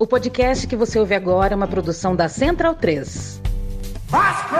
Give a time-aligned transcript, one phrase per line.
[0.00, 3.42] O podcast que você ouve agora é uma produção da Central 3.
[4.06, 4.54] Vasco!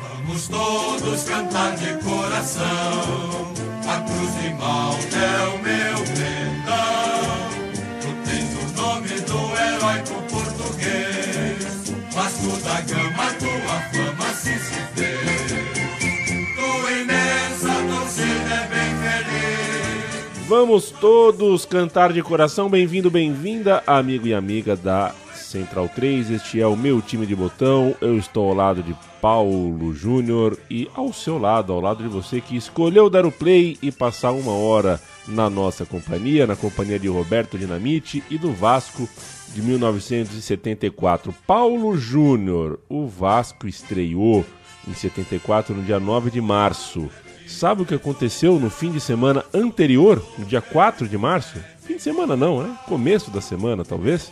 [0.00, 3.52] Vamos todos cantar de coração.
[3.86, 6.45] A cruz de Malta é o meu pendão.
[20.48, 22.70] Vamos todos cantar de coração.
[22.70, 26.30] Bem-vindo, bem-vinda, amigo e amiga da Central 3.
[26.30, 27.96] Este é o meu time de botão.
[28.00, 32.40] Eu estou ao lado de Paulo Júnior e ao seu lado, ao lado de você
[32.40, 37.08] que escolheu dar o play e passar uma hora na nossa companhia, na companhia de
[37.08, 39.08] Roberto Dinamite e do Vasco
[39.56, 41.34] de 1974.
[41.46, 44.44] Paulo Júnior, o Vasco estreou
[44.86, 47.08] em 74 no dia 9 de março.
[47.46, 51.58] Sabe o que aconteceu no fim de semana anterior, no dia 4 de março?
[51.80, 52.76] Fim de semana não, né?
[52.86, 54.30] Começo da semana, talvez?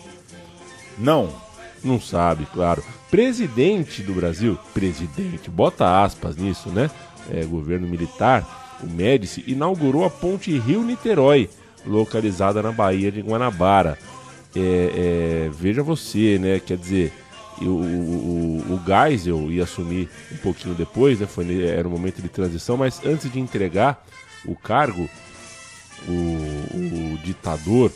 [0.98, 1.32] Não.
[1.82, 2.84] Não sabe, claro.
[3.10, 6.90] Presidente do Brasil, presidente, bota aspas nisso, né?
[7.30, 11.48] É, governo militar, o Médici, inaugurou a ponte Rio-Niterói,
[11.86, 13.98] localizada na Baía de Guanabara.
[14.56, 16.60] É, é, veja você, né?
[16.60, 17.12] Quer dizer,
[17.60, 21.26] o, o, o, Geisel ia assumir um pouquinho depois, né?
[21.26, 24.04] Foi, era um momento de transição, mas antes de entregar
[24.46, 25.08] o cargo,
[26.08, 27.90] o, o ditador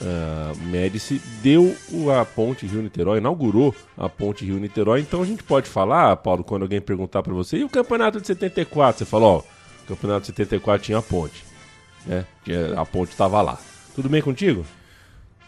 [0.00, 1.74] uh, Médici deu
[2.18, 5.00] a ponte Rio-Niterói, inaugurou a ponte Rio-Niterói.
[5.00, 8.26] Então a gente pode falar, Paulo, quando alguém perguntar para você, e o campeonato de
[8.26, 8.98] 74?
[8.98, 11.44] Você fala, ó, o campeonato de 74 tinha a ponte,
[12.04, 12.24] né?
[12.76, 13.58] A ponte estava lá.
[13.94, 14.64] Tudo bem contigo?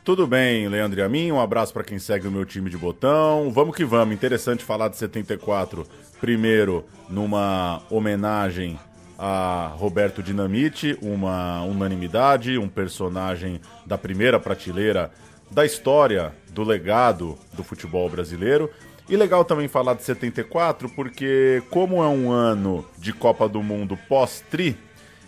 [0.09, 1.31] Tudo bem, Leandro e a mim.
[1.31, 3.51] Um abraço para quem segue o meu time de botão.
[3.51, 4.15] Vamos que vamos.
[4.15, 5.87] Interessante falar de 74.
[6.19, 8.81] Primeiro, numa homenagem
[9.19, 15.11] a Roberto Dinamite, uma unanimidade, um personagem da primeira prateleira
[15.51, 18.71] da história, do legado do futebol brasileiro.
[19.11, 23.99] E legal também falar de 74, porque como é um ano de Copa do Mundo
[24.09, 24.75] pós-tri,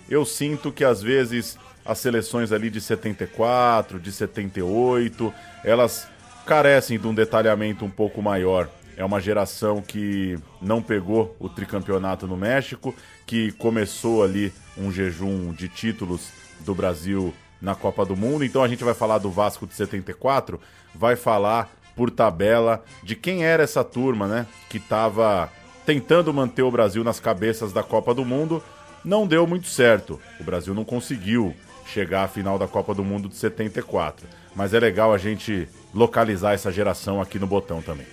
[0.09, 5.33] eu sinto que às vezes as seleções ali de 74, de 78,
[5.65, 6.07] elas
[6.47, 8.69] carecem de um detalhamento um pouco maior.
[8.97, 12.95] É uma geração que não pegou o tricampeonato no México,
[13.27, 16.29] que começou ali um jejum de títulos
[16.61, 18.45] do Brasil na Copa do Mundo.
[18.45, 20.61] Então a gente vai falar do Vasco de 74,
[20.95, 24.47] vai falar por tabela de quem era essa turma, né?
[24.69, 25.51] Que estava
[25.87, 28.63] tentando manter o Brasil nas cabeças da Copa do Mundo.
[29.05, 30.21] Não deu muito certo.
[30.39, 31.55] O Brasil não conseguiu
[31.91, 34.27] chegar à final da Copa do Mundo de 74.
[34.55, 38.07] Mas é legal a gente localizar essa geração aqui no botão também.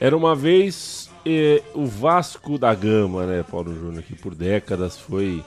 [0.00, 5.44] Era uma vez eh, o Vasco da Gama, né, Paulo Júnior, que por décadas foi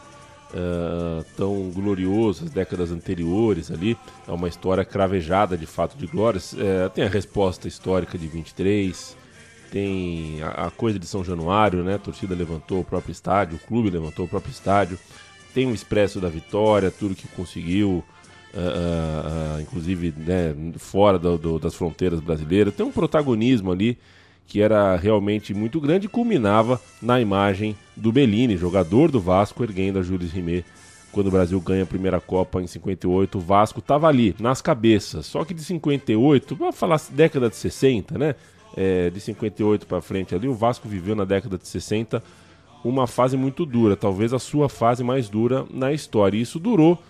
[0.54, 3.98] uh, tão glorioso, as décadas anteriores ali.
[4.28, 6.56] É uma história cravejada de fato de glórias.
[6.58, 9.18] É, tem a resposta histórica de 23,
[9.72, 11.96] tem a, a, coisa de São Januário, né?
[11.96, 15.00] A torcida levantou o próprio estádio, o clube levantou o próprio estádio.
[15.54, 18.04] Tem o Expresso da Vitória, tudo que conseguiu.
[18.54, 23.98] Uh, uh, inclusive né, fora do, do, das fronteiras brasileiras, tem um protagonismo ali
[24.46, 30.00] que era realmente muito grande e culminava na imagem do Bellini, jogador do Vasco, erguendo
[30.00, 30.66] a Jules Rimet
[31.12, 33.38] quando o Brasil ganha a primeira Copa em 58.
[33.38, 35.26] O Vasco estava ali, nas cabeças.
[35.26, 38.36] Só que de 58, vamos falar década de 60, né?
[38.76, 42.24] É, de 58 para frente ali, o Vasco viveu na década de 60
[42.84, 46.38] uma fase muito dura, talvez a sua fase mais dura na história.
[46.38, 47.02] E isso durou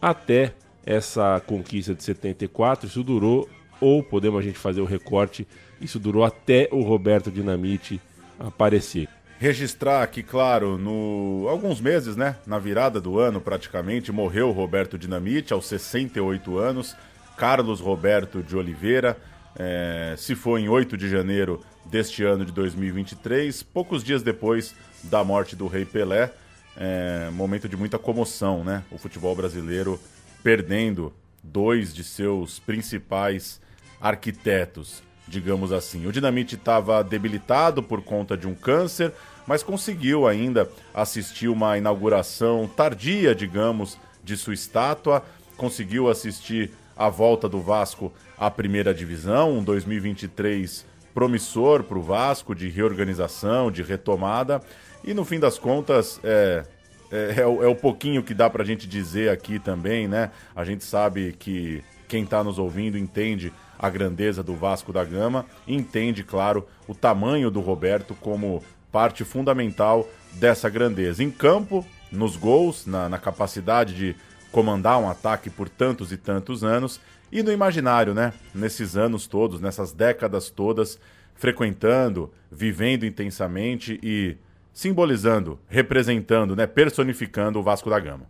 [0.00, 0.54] até
[0.84, 3.48] essa conquista de 74, isso durou,
[3.80, 5.46] ou podemos a gente fazer o recorte
[5.80, 8.00] isso durou até o Roberto Dinamite
[8.38, 9.08] aparecer.
[9.38, 14.98] Registrar aqui, claro, no alguns meses, né, na virada do ano praticamente, morreu o Roberto
[14.98, 16.94] Dinamite aos 68 anos.
[17.38, 19.16] Carlos Roberto de Oliveira
[19.56, 24.74] é, se foi em 8 de janeiro deste ano de 2023, poucos dias depois
[25.04, 26.32] da morte do Rei Pelé.
[26.76, 28.84] É, momento de muita comoção, né?
[28.90, 30.00] O futebol brasileiro
[30.42, 31.12] perdendo
[31.42, 33.60] dois de seus principais
[34.00, 36.06] arquitetos digamos assim.
[36.06, 39.12] O Dinamite estava debilitado por conta de um câncer,
[39.46, 45.24] mas conseguiu ainda assistir uma inauguração tardia, digamos, de sua estátua,
[45.56, 52.54] conseguiu assistir a volta do Vasco à primeira divisão, um 2023 promissor para o Vasco,
[52.54, 54.60] de reorganização, de retomada,
[55.02, 56.64] e no fim das contas, é,
[57.10, 60.30] é, é, o, é o pouquinho que dá para a gente dizer aqui também, né?
[60.54, 65.46] A gente sabe que quem está nos ouvindo entende a grandeza do Vasco da Gama
[65.66, 68.62] entende, claro, o tamanho do Roberto como
[68.92, 71.24] parte fundamental dessa grandeza.
[71.24, 74.16] Em campo, nos gols, na, na capacidade de
[74.52, 77.00] comandar um ataque por tantos e tantos anos
[77.32, 78.32] e no imaginário, né?
[78.54, 80.98] Nesses anos todos, nessas décadas todas,
[81.34, 84.36] frequentando, vivendo intensamente e
[84.72, 86.66] simbolizando, representando, né?
[86.66, 88.26] personificando o Vasco da Gama.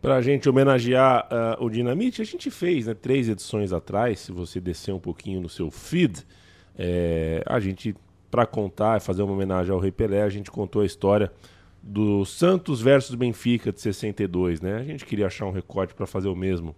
[0.00, 4.18] Para a gente homenagear uh, o Dinamite, a gente fez né, três edições atrás.
[4.18, 6.26] Se você descer um pouquinho no seu feed,
[6.76, 7.94] é, a gente,
[8.28, 11.30] para contar, fazer uma homenagem ao Rei Pelé, a gente contou a história
[11.80, 14.76] do Santos versus Benfica de 62, né?
[14.76, 16.74] A gente queria achar um recorte para fazer o mesmo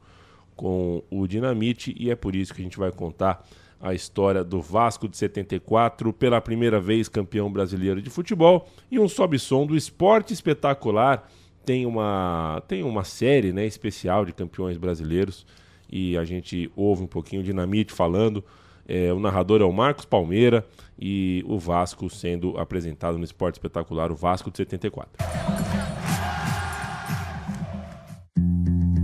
[0.57, 3.47] com o Dinamite e é por isso que a gente vai contar
[3.81, 9.07] a história do Vasco de 74, pela primeira vez campeão brasileiro de futebol e um
[9.07, 11.31] sobe-som do esporte espetacular.
[11.67, 15.47] Tem uma, tem uma série né, especial de campeões brasileiros
[15.91, 18.43] e a gente ouve um pouquinho o Dinamite falando.
[18.89, 20.67] É, o narrador é o Marcos Palmeira
[20.99, 25.54] e o Vasco sendo apresentado no esporte espetacular, o Vasco de 74.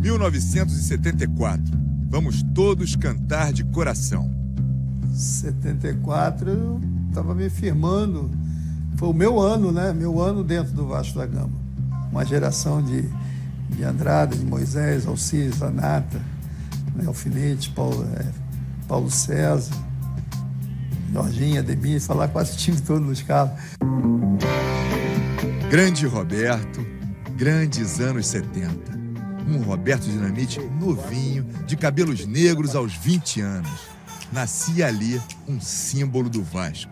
[0.01, 1.63] 1974.
[2.09, 4.35] Vamos todos cantar de coração.
[5.15, 8.31] 74 eu estava me firmando.
[8.97, 9.93] Foi o meu ano, né?
[9.93, 11.53] Meu ano dentro do Vasco da Gama.
[12.11, 13.05] Uma geração de,
[13.77, 16.19] de Andrade, de Moisés, Alcides, Zanata,
[16.97, 17.05] né?
[17.07, 18.25] Alfinete, Paulo, é,
[18.89, 19.75] Paulo César,
[21.13, 23.53] Jorginho, Ademir, falar quase o time todo nos carros.
[25.71, 26.85] Grande Roberto,
[27.37, 29.00] grandes anos 70
[29.49, 33.71] um Roberto Dinamite novinho, de cabelos negros aos 20 anos.
[34.33, 36.91] Nascia ali um símbolo do Vasco.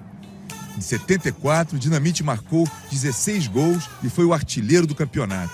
[0.77, 5.53] Em 74, Dinamite marcou 16 gols e foi o artilheiro do campeonato.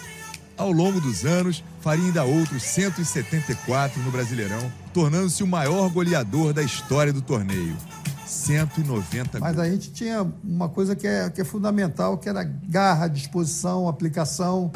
[0.56, 6.62] Ao longo dos anos, faria ainda outros 174 no Brasileirão, tornando-se o maior goleador da
[6.62, 7.76] história do torneio.
[8.26, 13.08] 190 Mas a gente tinha uma coisa que é, que é fundamental, que era garra,
[13.08, 14.70] disposição, aplicação.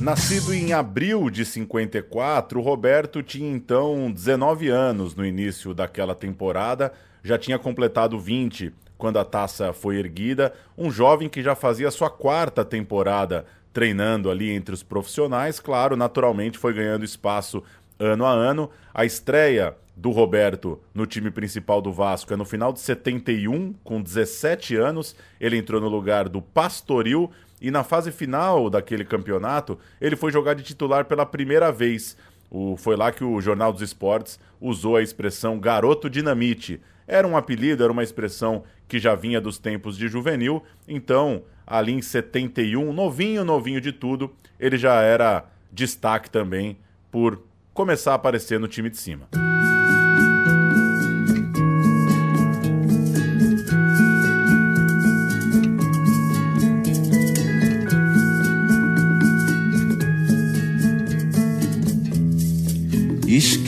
[0.00, 6.92] Nascido em abril de 54, Roberto tinha então 19 anos no início daquela temporada,
[7.22, 12.08] já tinha completado 20 quando a taça foi erguida, um jovem que já fazia sua
[12.08, 17.62] quarta temporada treinando ali entre os profissionais, claro, naturalmente foi ganhando espaço
[17.98, 18.70] ano a ano.
[18.94, 24.00] A estreia do Roberto no time principal do Vasco é no final de 71, com
[24.00, 25.16] 17 anos.
[25.40, 30.54] Ele entrou no lugar do Pastoril e na fase final daquele campeonato, ele foi jogar
[30.54, 32.16] de titular pela primeira vez.
[32.50, 36.80] O, foi lá que o Jornal dos Esportes usou a expressão garoto dinamite.
[37.06, 40.62] Era um apelido, era uma expressão que já vinha dos tempos de juvenil.
[40.86, 46.78] Então, ali em 71, novinho, novinho de tudo, ele já era destaque também
[47.10, 47.42] por
[47.74, 49.28] começar a aparecer no time de cima.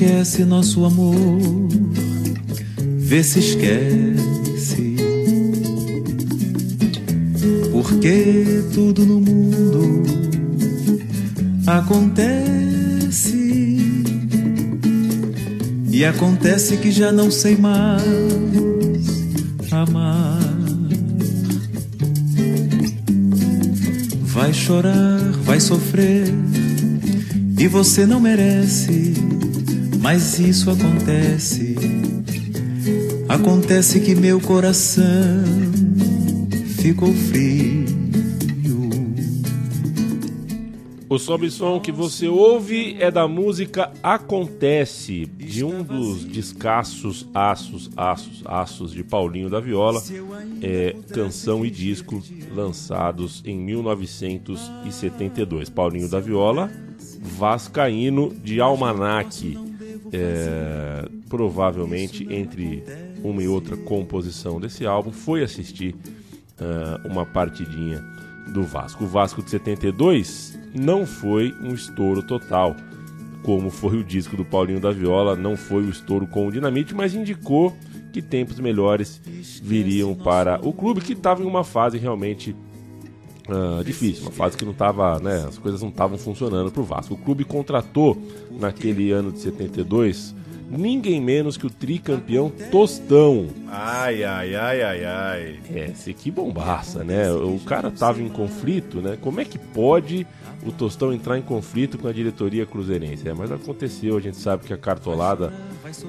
[0.02, 1.69] Esquece nosso amor,
[2.97, 4.97] vê se esquece.
[7.70, 10.02] Porque tudo no mundo
[11.67, 13.12] acontece.
[15.93, 18.02] E acontece que já não sei mais
[19.71, 20.40] amar.
[24.23, 26.25] Vai chorar, vai sofrer,
[27.59, 29.12] e você não merece
[30.00, 31.75] mas isso acontece.
[33.28, 35.04] Acontece que meu coração
[36.80, 37.85] ficou frio.
[41.09, 47.90] O sobe som que você ouve é da música Acontece, de um dos descassos aços,
[47.97, 50.00] aços, aços de Paulinho da Viola,
[50.62, 52.23] é, canção e disco
[52.54, 55.69] lançados em 1972.
[55.69, 56.71] Paulinho da Viola,
[57.21, 59.70] Vascaíno de Almanac
[60.12, 62.85] é, provavelmente entre
[63.23, 68.02] uma e outra composição desse álbum, foi assistir uh, uma partidinha
[68.52, 69.05] do Vasco.
[69.05, 72.76] O Vasco de 72 não foi um estouro total,
[73.43, 76.95] como foi o disco do Paulinho da Viola, não foi o estouro com o Dinamite,
[76.95, 77.76] mas indicou
[78.12, 79.21] que tempos melhores
[79.62, 82.55] viriam para o clube que estava em uma fase realmente
[83.52, 86.85] uh, difícil, uma fase que não estava, né, as coisas não estavam funcionando para o
[86.85, 87.14] Vasco.
[87.14, 88.16] O clube contratou
[88.50, 90.35] naquele ano de 72
[90.71, 93.49] ninguém menos que o tricampeão Tostão.
[93.69, 95.61] Ai, ai, ai, ai, ai.
[95.75, 97.30] É, que bombaça, né?
[97.33, 99.19] O cara tava em conflito, né?
[99.21, 100.26] Como é que pode
[100.64, 103.28] o Tostão entrar em conflito com a diretoria cruzeirense?
[103.28, 105.52] É, mas aconteceu, a gente sabe que a cartolada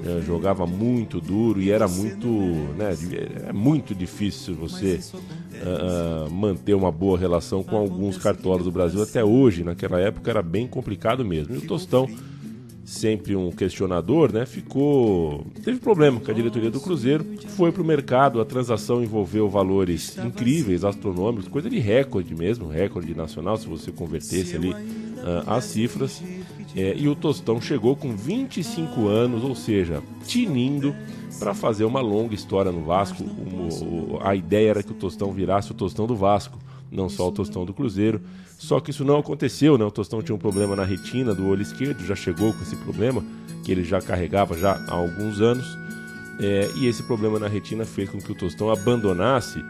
[0.03, 2.95] eh, jogava muito duro e era muito, né,
[3.47, 4.99] é muito difícil você
[5.53, 9.63] uh, uh, manter uma boa relação com alguns cartolas do Brasil até hoje.
[9.63, 11.55] Naquela época era bem complicado mesmo.
[11.55, 12.07] E o Tostão
[12.91, 14.45] sempre um questionador, né?
[14.45, 15.45] Ficou.
[15.63, 20.17] Teve problema com a diretoria do Cruzeiro, foi para o mercado, a transação envolveu valores
[20.17, 26.21] incríveis, astronômicos, coisa de recorde mesmo, recorde nacional, se você convertesse ali uh, as cifras.
[26.75, 30.95] É, e o Tostão chegou com 25 anos, ou seja, tinindo
[31.39, 33.23] para fazer uma longa história no Vasco.
[33.23, 36.57] O, o, a ideia era que o Tostão virasse o Tostão do Vasco,
[36.91, 38.21] não só o Tostão do Cruzeiro.
[38.57, 39.83] Só que isso não aconteceu, né?
[39.83, 43.23] O Tostão tinha um problema na retina do olho esquerdo, já chegou com esse problema,
[43.63, 45.65] que ele já carregava já há alguns anos.
[46.39, 49.63] É, e esse problema na retina fez com que o Tostão abandonasse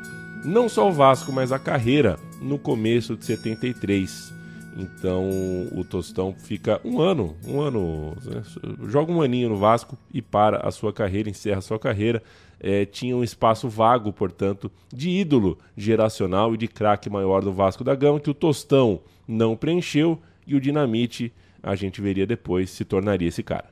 [0.44, 4.41] não só o Vasco, mas a carreira no começo de 73.
[4.78, 5.30] Então
[5.74, 8.42] o Tostão fica um ano, um ano, né?
[8.88, 12.24] joga um aninho no Vasco e para a sua carreira, encerra a sua carreira
[12.64, 17.84] é, tinha um espaço vago, portanto, de ídolo geracional e de craque maior do Vasco
[17.84, 22.86] da Gama, que o Tostão não preencheu e o Dinamite, a gente veria depois, se
[22.86, 23.72] tornaria esse cara.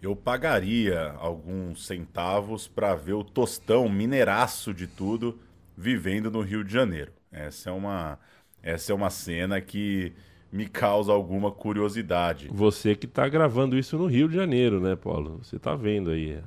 [0.00, 5.38] Eu pagaria alguns centavos para ver o Tostão, mineiraço de tudo,
[5.74, 7.12] vivendo no Rio de Janeiro.
[7.32, 8.18] Essa é uma,
[8.66, 10.12] essa é uma cena que
[10.50, 12.48] me causa alguma curiosidade.
[12.50, 15.38] Você que está gravando isso no Rio de Janeiro, né, Paulo?
[15.40, 16.42] Você está vendo aí.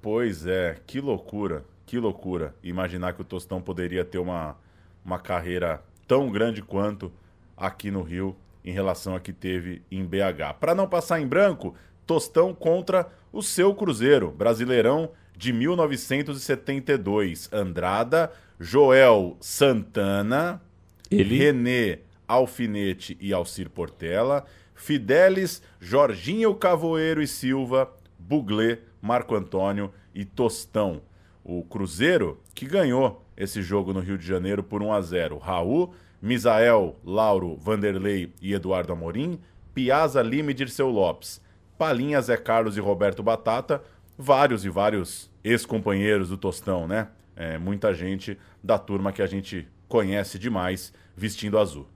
[0.00, 2.54] Pois é, que loucura, que loucura.
[2.62, 4.56] Imaginar que o Tostão poderia ter uma,
[5.04, 7.12] uma carreira tão grande quanto
[7.54, 8.34] aqui no Rio
[8.64, 10.54] em relação a que teve em BH.
[10.58, 11.74] Para não passar em branco,
[12.06, 17.52] Tostão contra o seu Cruzeiro, Brasileirão de 1972.
[17.52, 20.62] Andrada, Joel Santana,
[21.10, 21.36] Ele...
[21.36, 31.00] René Alfinete e Alcir Portela, Fidelis, Jorginho Cavoeiro e Silva, Buglé, Marco Antônio e Tostão.
[31.42, 35.38] O Cruzeiro que ganhou esse jogo no Rio de Janeiro por 1 a 0.
[35.38, 39.38] Raul, Misael, Lauro, Vanderlei e Eduardo Amorim,
[39.72, 41.40] Piazza, Lima e Dirceu Lopes,
[41.78, 43.82] Palinha, Zé Carlos e Roberto Batata,
[44.18, 47.08] vários e vários ex-companheiros do Tostão, né?
[47.36, 51.86] É, muita gente da turma que a gente conhece demais vestindo azul.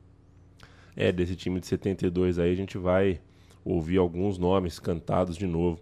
[0.96, 3.20] É, desse time de 72 aí a gente vai
[3.64, 5.80] ouvir alguns nomes cantados de novo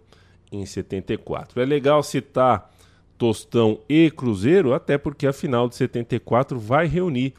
[0.51, 1.59] em 74.
[1.61, 2.71] É legal citar
[3.17, 7.33] Tostão e Cruzeiro, até porque a final de 74 vai reunir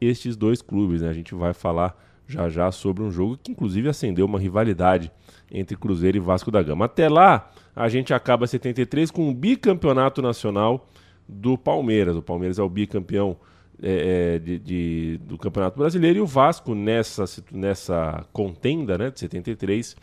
[0.00, 1.02] estes dois clubes.
[1.02, 1.08] Né?
[1.08, 5.10] A gente vai falar já já sobre um jogo que inclusive acendeu uma rivalidade
[5.50, 6.84] entre Cruzeiro e Vasco da Gama.
[6.84, 10.88] Até lá, a gente acaba 73 com um bicampeonato nacional
[11.26, 12.16] do Palmeiras.
[12.16, 13.36] O Palmeiras é o bicampeão é,
[13.82, 19.96] é de, de, do Campeonato Brasileiro e o Vasco nessa, nessa contenda né, de 73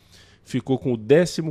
[0.43, 1.41] ficou com o 14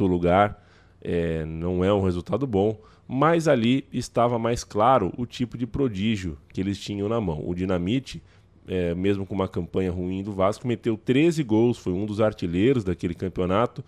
[0.00, 0.62] lugar.
[1.00, 6.36] É, não é um resultado bom, mas ali estava mais claro o tipo de prodígio
[6.52, 7.42] que eles tinham na mão.
[7.46, 8.22] O Dinamite,
[8.66, 12.82] é, mesmo com uma campanha ruim do Vasco, meteu 13 gols, foi um dos artilheiros
[12.82, 13.84] daquele campeonato,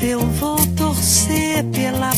[0.01, 2.11] Eu vou torcer pela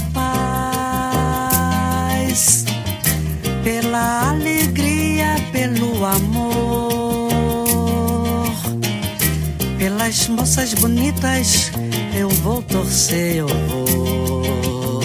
[10.04, 11.72] pelas moças bonitas
[12.14, 15.00] eu vou torcer, eu vou.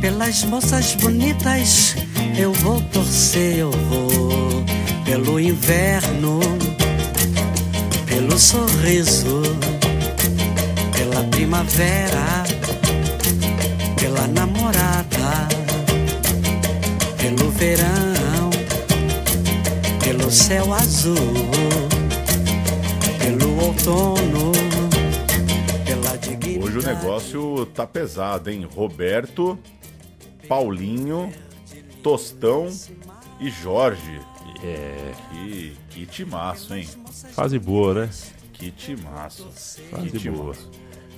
[0.00, 1.94] Pelas moças bonitas
[2.36, 4.64] eu vou torcer, eu vou.
[5.04, 6.40] Pelo inverno,
[8.04, 9.42] pelo sorriso,
[10.92, 12.42] pela primavera,
[13.96, 15.48] pela namorada,
[17.16, 18.50] pelo verão,
[20.02, 21.49] pelo céu azul
[23.80, 24.52] outono.
[26.62, 28.68] Hoje o negócio tá pesado, hein?
[28.70, 29.58] Roberto,
[30.48, 31.32] Paulinho,
[32.02, 32.68] Tostão
[33.40, 34.20] e Jorge.
[34.62, 35.12] É.
[35.30, 36.86] Que, que timaço, hein?
[37.32, 38.10] Fase boa, né?
[38.52, 39.48] Que timaço.
[39.90, 40.54] Fase que boa.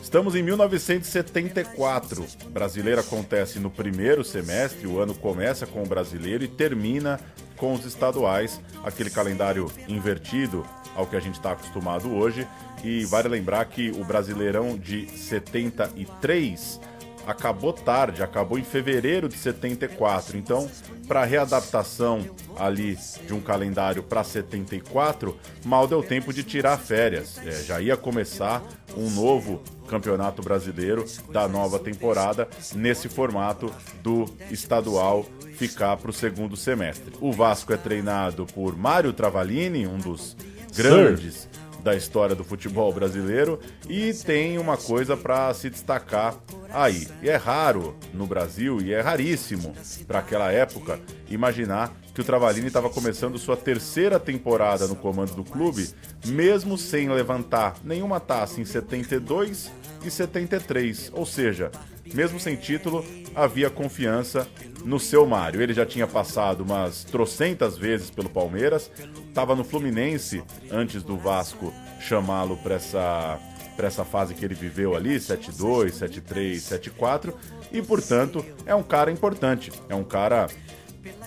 [0.00, 2.24] Estamos em 1974.
[2.50, 7.18] Brasileiro acontece no primeiro semestre, o ano começa com o brasileiro e termina
[7.56, 12.46] com os estaduais, aquele calendário invertido ao que a gente está acostumado hoje.
[12.82, 16.80] E vale lembrar que o Brasileirão de 73
[17.26, 20.36] acabou tarde, acabou em fevereiro de 74.
[20.36, 20.68] Então,
[21.06, 22.24] para readaptação
[22.56, 27.38] ali de um calendário para 74, mal deu tempo de tirar férias.
[27.44, 28.62] É, já ia começar
[28.96, 33.70] um novo Campeonato Brasileiro da nova temporada nesse formato
[34.02, 37.12] do estadual ficar para o segundo semestre.
[37.20, 40.36] O Vasco é treinado por Mário Travalini, um dos
[40.74, 41.82] grandes Sir.
[41.82, 46.36] da história do futebol brasileiro, e tem uma coisa para se destacar
[46.70, 47.08] aí.
[47.22, 49.74] E é raro no Brasil, e é raríssimo
[50.06, 55.44] para aquela época, imaginar que o Travalini estava começando sua terceira temporada no comando do
[55.44, 55.88] clube,
[56.26, 59.70] mesmo sem levantar nenhuma taça em 72
[60.04, 61.10] e 73.
[61.14, 61.70] Ou seja,
[62.12, 63.04] mesmo sem título,
[63.34, 64.46] havia confiança
[64.84, 65.62] no seu Mário.
[65.62, 68.90] Ele já tinha passado umas trocentas vezes pelo Palmeiras,
[69.28, 73.38] estava no Fluminense antes do Vasco chamá-lo para essa
[73.76, 76.56] para essa fase que ele viveu ali, 7-2, 7-3,
[76.92, 77.32] 7-4,
[77.72, 80.46] e portanto é um cara importante, é um cara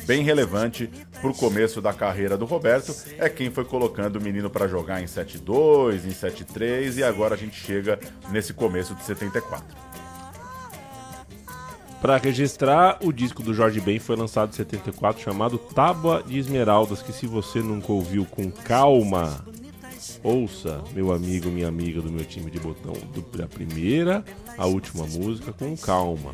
[0.06, 0.90] bem relevante
[1.20, 2.96] para o começo da carreira do Roberto.
[3.18, 7.38] É quem foi colocando o menino para jogar em 7-2, em 7-3 e agora a
[7.38, 8.00] gente chega
[8.30, 9.85] nesse começo de 74.
[12.06, 17.02] Para registrar, o disco do Jorge Ben foi lançado em 74, chamado Tábua de Esmeraldas,
[17.02, 19.44] que se você nunca ouviu com calma,
[20.22, 22.94] ouça, meu amigo, minha amiga do meu time de botão,
[23.36, 24.24] da primeira
[24.56, 26.34] à última música com calma.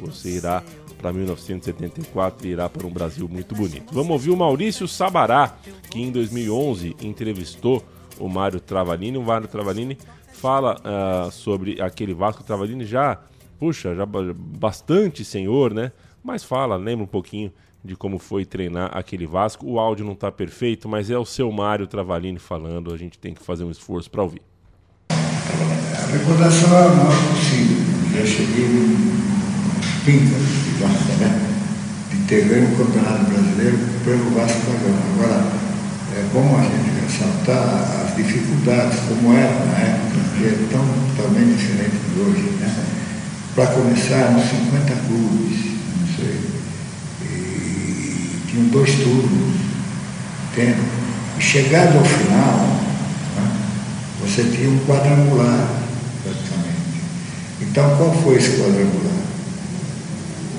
[0.00, 0.62] Você irá
[0.96, 3.92] para 1974 e irá para um Brasil muito bonito.
[3.92, 5.54] Vamos ouvir o Maurício Sabará,
[5.90, 7.84] que em 2011 entrevistou
[8.18, 9.18] o Mário Travalini.
[9.18, 9.98] O Mário Travalini
[10.32, 13.20] fala uh, sobre aquele Vasco Travalini já,
[13.58, 15.92] puxa, já bastante senhor, né?
[16.22, 17.52] Mas fala, lembra um pouquinho
[17.84, 19.66] de como foi treinar aquele Vasco.
[19.66, 22.92] O áudio não está perfeito, mas é o seu Mário Travalini falando.
[22.94, 24.40] A gente tem que fazer um esforço para ouvir.
[25.10, 27.76] A recordação é a maior possível.
[28.14, 28.96] Já cheguei
[30.04, 31.50] pinta de Vasco, né?
[32.10, 35.24] De ter ganho o Campeonato Brasileiro pelo Vasco da.
[35.24, 35.64] Agora,
[36.16, 40.86] é bom a gente ressaltar as dificuldades, como era na época, que é tão
[41.16, 43.03] totalmente diferente de hoje, né?
[43.54, 45.64] Para começar, eram 50 clubes,
[46.00, 46.40] não sei,
[47.22, 49.56] e tinham dois turnos,
[50.52, 50.80] entende?
[51.38, 52.66] E chegado ao final,
[53.36, 53.52] né?
[54.20, 55.68] você tinha um quadrangular,
[56.24, 57.00] praticamente.
[57.60, 59.24] Então, qual foi esse quadrangular?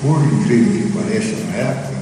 [0.06, 1.95] por incrível que pareça na época,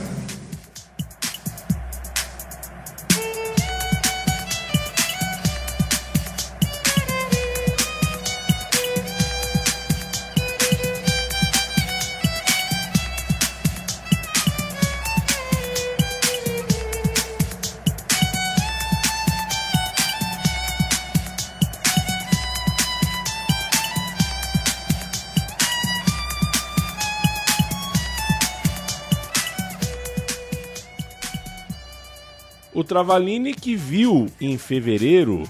[32.85, 35.45] O Travalini que viu em fevereiro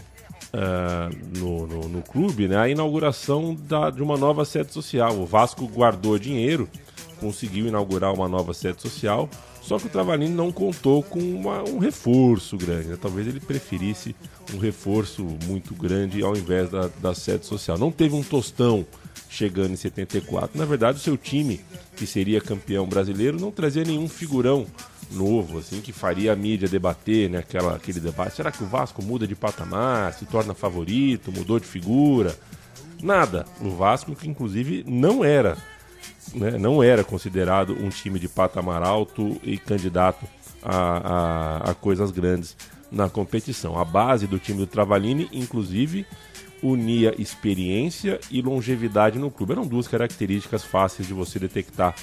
[0.54, 5.18] uh, no, no, no, clube né, a inauguração da, de uma nova sede social.
[5.18, 6.68] O Vasco guardou dinheiro,
[7.18, 9.28] conseguiu inaugurar uma nova sede social,
[9.60, 12.86] só que o Travalini não contou com uma, um reforço grande.
[12.86, 12.98] Né?
[13.02, 14.14] Talvez ele preferisse
[14.54, 17.76] um reforço muito grande ao invés da, da sede social.
[17.76, 18.86] Não teve um tostão
[19.28, 20.56] chegando em 74.
[20.56, 21.60] Na verdade, o seu time,
[21.96, 24.66] que seria campeão brasileiro, não trazia nenhum figurão
[25.10, 27.38] novo, assim, que faria a mídia debater, né?
[27.38, 28.36] Aquela, aquele debate.
[28.36, 32.36] Será que o Vasco muda de patamar, se torna favorito, mudou de figura?
[33.02, 33.44] Nada.
[33.60, 35.56] O Vasco, que inclusive não era,
[36.34, 40.26] né, não era considerado um time de patamar alto e candidato
[40.62, 40.78] a,
[41.66, 42.56] a, a coisas grandes
[42.90, 43.78] na competição.
[43.78, 46.06] A base do time do Travalini, inclusive,
[46.62, 49.52] unia experiência e longevidade no clube.
[49.52, 51.94] Eram duas características fáceis de você detectar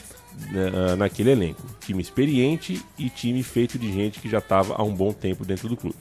[0.51, 1.63] né, ah, naquele elenco.
[1.79, 5.67] Time experiente e time feito de gente que já estava há um bom tempo dentro
[5.67, 5.97] do clube.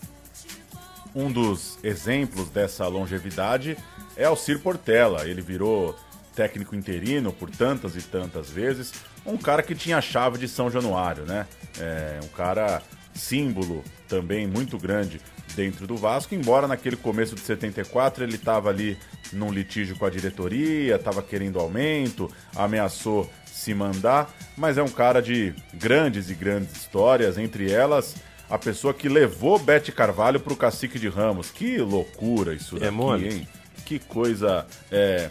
[1.14, 3.76] Um dos exemplos dessa longevidade
[4.16, 5.26] é Alcir Portela.
[5.26, 5.96] Ele virou
[6.34, 8.92] técnico interino por tantas e tantas vezes.
[9.26, 11.46] Um cara que tinha a chave de São Januário, né?
[11.78, 12.82] É um cara
[13.14, 15.20] símbolo também muito grande
[15.54, 18.96] dentro do Vasco, embora naquele começo de 74 ele estava ali
[19.32, 25.20] num litígio com a diretoria, estava querendo aumento, ameaçou se mandar, mas é um cara
[25.20, 28.14] de grandes e grandes histórias, entre elas
[28.48, 31.50] a pessoa que levou Bete Carvalho para o Cacique de Ramos.
[31.50, 33.48] Que loucura isso é daqui, hein?
[33.84, 35.30] Que coisa é,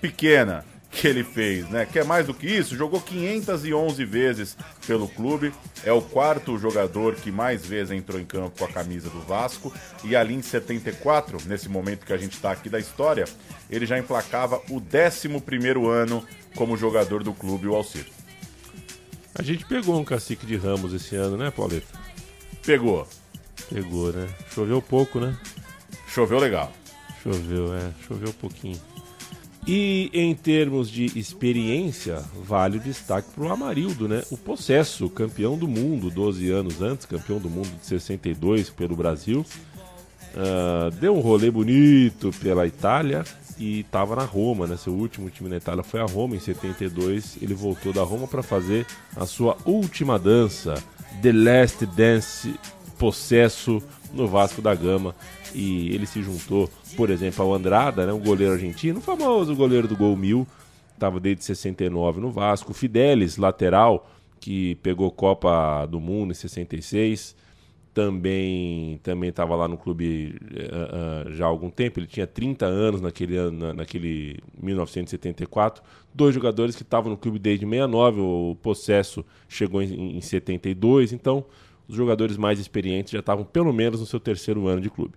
[0.00, 1.86] pequena que ele fez, né?
[1.90, 7.14] Que é mais do que isso, jogou 511 vezes pelo clube, é o quarto jogador
[7.14, 9.72] que mais vezes entrou em campo com a camisa do Vasco,
[10.04, 13.24] e ali em 74, nesse momento que a gente está aqui da história,
[13.70, 16.22] ele já emplacava o 11 ano
[16.54, 18.06] como jogador do clube, o Alcir.
[19.34, 21.98] A gente pegou um cacique de Ramos esse ano, né, Pauleta?
[22.64, 23.06] Pegou.
[23.68, 24.28] Pegou, né?
[24.54, 25.36] Choveu pouco, né?
[26.06, 26.70] Choveu legal.
[27.22, 27.90] Choveu, é.
[28.06, 28.78] Choveu um pouquinho.
[29.66, 34.22] E em termos de experiência, vale o destaque para o Amarildo, né?
[34.30, 39.46] O Possesso, campeão do mundo 12 anos antes, campeão do mundo de 62 pelo Brasil.
[40.34, 43.24] Uh, deu um rolê bonito pela Itália
[43.58, 44.76] e estava na Roma, né?
[44.76, 47.38] Seu último time na Itália foi a Roma em 72.
[47.40, 48.86] Ele voltou da Roma para fazer
[49.16, 50.74] a sua última dança,
[51.20, 52.54] The Last Dance
[52.98, 55.14] Possesso no Vasco da Gama.
[55.54, 58.12] E ele se juntou, por exemplo, ao Andrada, né?
[58.12, 60.46] um goleiro argentino, famoso goleiro do gol mil,
[60.94, 62.72] estava desde 69 no Vasco.
[62.72, 64.08] Fidelis, lateral,
[64.40, 67.41] que pegou Copa do Mundo em 66
[67.94, 71.98] também também estava lá no clube uh, uh, já há algum tempo.
[71.98, 75.82] Ele tinha 30 anos naquele ano, naquele 1974.
[76.14, 78.20] Dois jogadores que estavam no clube desde 69.
[78.20, 81.12] O Possesso chegou em, em 72.
[81.12, 81.44] Então,
[81.86, 85.14] os jogadores mais experientes já estavam pelo menos no seu terceiro ano de clube.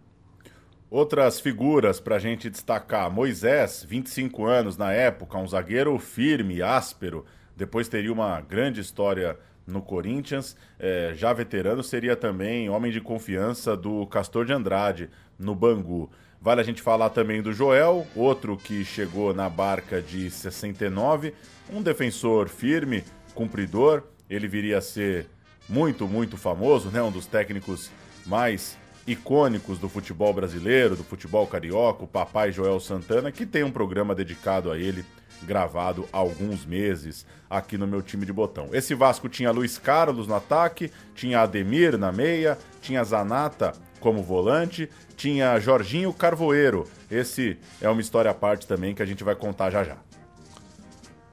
[0.90, 7.26] Outras figuras para a gente destacar: Moisés, 25 anos na época, um zagueiro firme, áspero.
[7.56, 10.56] Depois teria uma grande história no Corinthians.
[10.80, 16.10] É, já veterano, seria também homem de confiança do Castor de Andrade no Bangu.
[16.42, 21.34] Vale a gente falar também do Joel, outro que chegou na barca de 69,
[21.72, 24.04] um defensor firme, cumpridor.
[24.30, 25.28] Ele viria a ser
[25.68, 27.02] muito, muito famoso, né?
[27.02, 27.90] Um dos técnicos
[28.26, 33.72] mais icônicos do futebol brasileiro, do futebol carioca, o papai Joel Santana, que tem um
[33.72, 35.06] programa dedicado a ele
[35.44, 38.70] gravado há alguns meses aqui no meu time de botão.
[38.72, 44.90] Esse Vasco tinha Luiz Carlos no ataque, tinha Ademir na meia, tinha Zanata como volante,
[45.16, 46.86] tinha Jorginho Carvoeiro.
[47.10, 49.98] Esse é uma história à parte também que a gente vai contar já já.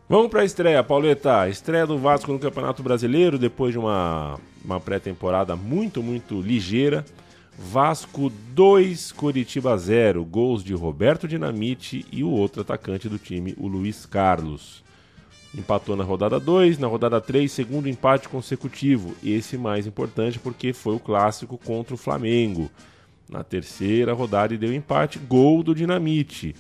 [0.09, 1.49] Vamos para a estreia, Pauleta.
[1.49, 7.05] Estreia do Vasco no Campeonato Brasileiro depois de uma, uma pré-temporada muito, muito ligeira.
[7.59, 10.25] Vasco 2, Curitiba 0.
[10.25, 14.83] Gols de Roberto Dinamite e o outro atacante do time, o Luiz Carlos.
[15.55, 19.15] Empatou na rodada 2, na rodada 3, segundo empate consecutivo.
[19.23, 22.71] Esse mais importante porque foi o clássico contra o Flamengo.
[23.29, 26.55] Na terceira rodada deu empate, gol do Dinamite,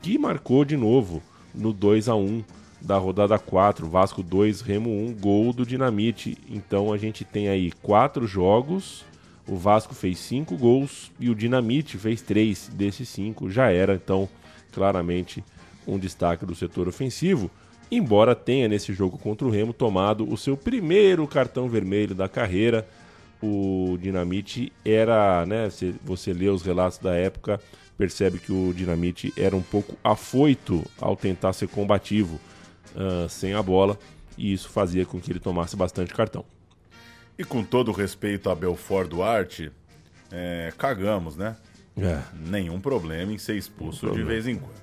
[0.00, 1.20] que marcou de novo
[1.52, 2.44] no 2 a 1
[2.80, 6.38] da rodada 4, Vasco 2, Remo 1, gol do Dinamite.
[6.48, 9.04] Então a gente tem aí quatro jogos
[9.50, 13.50] o Vasco fez cinco gols e o Dinamite fez três desses cinco.
[13.50, 14.28] Já era, então,
[14.70, 15.42] claramente
[15.84, 17.50] um destaque do setor ofensivo.
[17.90, 22.86] Embora tenha nesse jogo contra o Remo tomado o seu primeiro cartão vermelho da carreira,
[23.42, 25.68] o Dinamite era, né?
[25.68, 27.60] Se você lê os relatos da época,
[27.98, 32.38] percebe que o Dinamite era um pouco afoito ao tentar ser combativo
[32.94, 33.98] uh, sem a bola,
[34.38, 36.44] e isso fazia com que ele tomasse bastante cartão.
[37.40, 39.72] E com todo respeito a Belfort Duarte,
[40.30, 41.56] é, cagamos, né?
[41.96, 42.20] É.
[42.34, 44.74] Nenhum problema em ser expulso de vez em quando.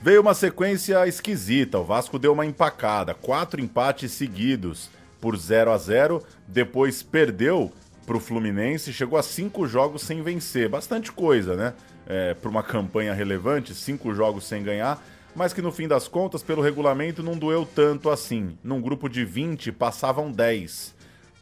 [0.00, 1.80] Veio uma sequência esquisita.
[1.80, 4.88] O Vasco deu uma empacada, quatro empates seguidos
[5.20, 7.72] por 0 a 0 Depois perdeu
[8.06, 10.68] para o Fluminense, chegou a cinco jogos sem vencer.
[10.68, 11.74] Bastante coisa, né?
[12.06, 15.04] É, para uma campanha relevante, cinco jogos sem ganhar.
[15.34, 18.56] Mas que no fim das contas, pelo regulamento, não doeu tanto assim.
[18.62, 20.99] Num grupo de 20, passavam 10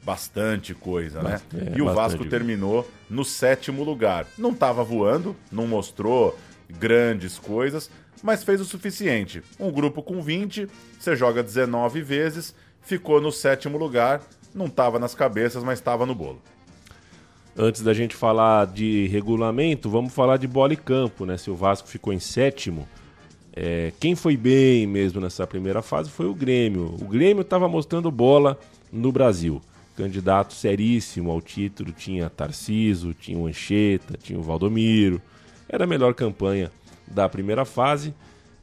[0.08, 1.38] bastante coisa, né?
[1.54, 4.26] É, e o Vasco terminou no sétimo lugar.
[4.38, 6.34] Não estava voando, não mostrou
[6.66, 7.90] grandes coisas,
[8.22, 9.42] mas fez o suficiente.
[9.60, 10.66] Um grupo com 20,
[10.98, 14.22] você joga 19 vezes, ficou no sétimo lugar,
[14.54, 16.40] não estava nas cabeças, mas estava no bolo.
[17.54, 21.36] Antes da gente falar de regulamento, vamos falar de bola e campo, né?
[21.36, 22.88] Se o Vasco ficou em sétimo,
[23.52, 26.96] é, quem foi bem mesmo nessa primeira fase foi o Grêmio.
[26.98, 28.58] O Grêmio estava mostrando bola
[28.90, 29.60] no Brasil
[29.98, 31.92] candidato seríssimo ao título.
[31.92, 35.20] Tinha Tarciso, tinha o Ancheta, tinha o Valdomiro.
[35.68, 36.70] Era a melhor campanha
[37.04, 38.14] da primeira fase.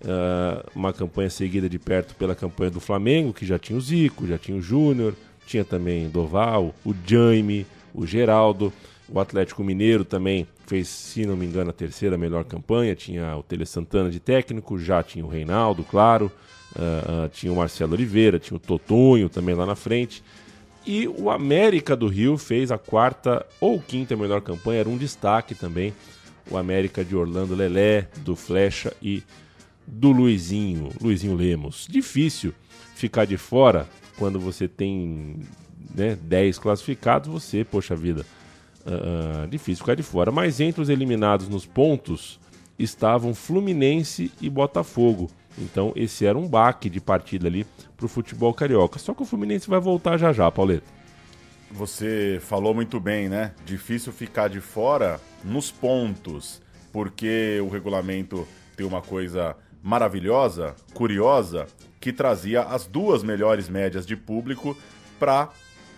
[0.02, 4.26] Uh, uma campanha seguida de perto pela campanha do Flamengo, que já tinha o Zico,
[4.26, 5.14] já tinha o Júnior,
[5.46, 8.72] tinha também Doval, o Jaime, o Geraldo.
[9.08, 12.96] O Atlético Mineiro também fez, se não me engano, a terceira melhor campanha.
[12.96, 16.32] Tinha o Tele Santana de técnico, já tinha o Reinaldo, claro.
[16.76, 20.24] Uh, uh, tinha o Marcelo Oliveira, tinha o Totonho também lá na frente.
[20.86, 25.56] E o América do Rio fez a quarta ou quinta melhor campanha, era um destaque
[25.56, 25.94] também.
[26.50, 29.24] O América de Orlando Lelé, do Flecha e
[29.88, 31.88] do Luizinho, Luizinho Lemos.
[31.90, 32.54] Difícil
[32.96, 35.40] ficar de fora quando você tem
[35.94, 38.24] né, 10 classificados, você, poxa vida,
[38.86, 40.32] uh, difícil ficar de fora.
[40.32, 42.40] Mas entre os eliminados nos pontos
[42.78, 45.32] estavam Fluminense e Botafogo.
[45.58, 49.00] Então esse era um baque de partida ali pro futebol carioca.
[49.00, 50.86] Só que o Fluminense vai voltar já já, Pauleta.
[51.72, 53.54] Você falou muito bem, né?
[53.66, 61.68] Difícil ficar de fora nos pontos, porque o regulamento tem uma coisa maravilhosa, curiosa,
[62.00, 64.78] que trazia as duas melhores médias de público
[65.20, 65.50] para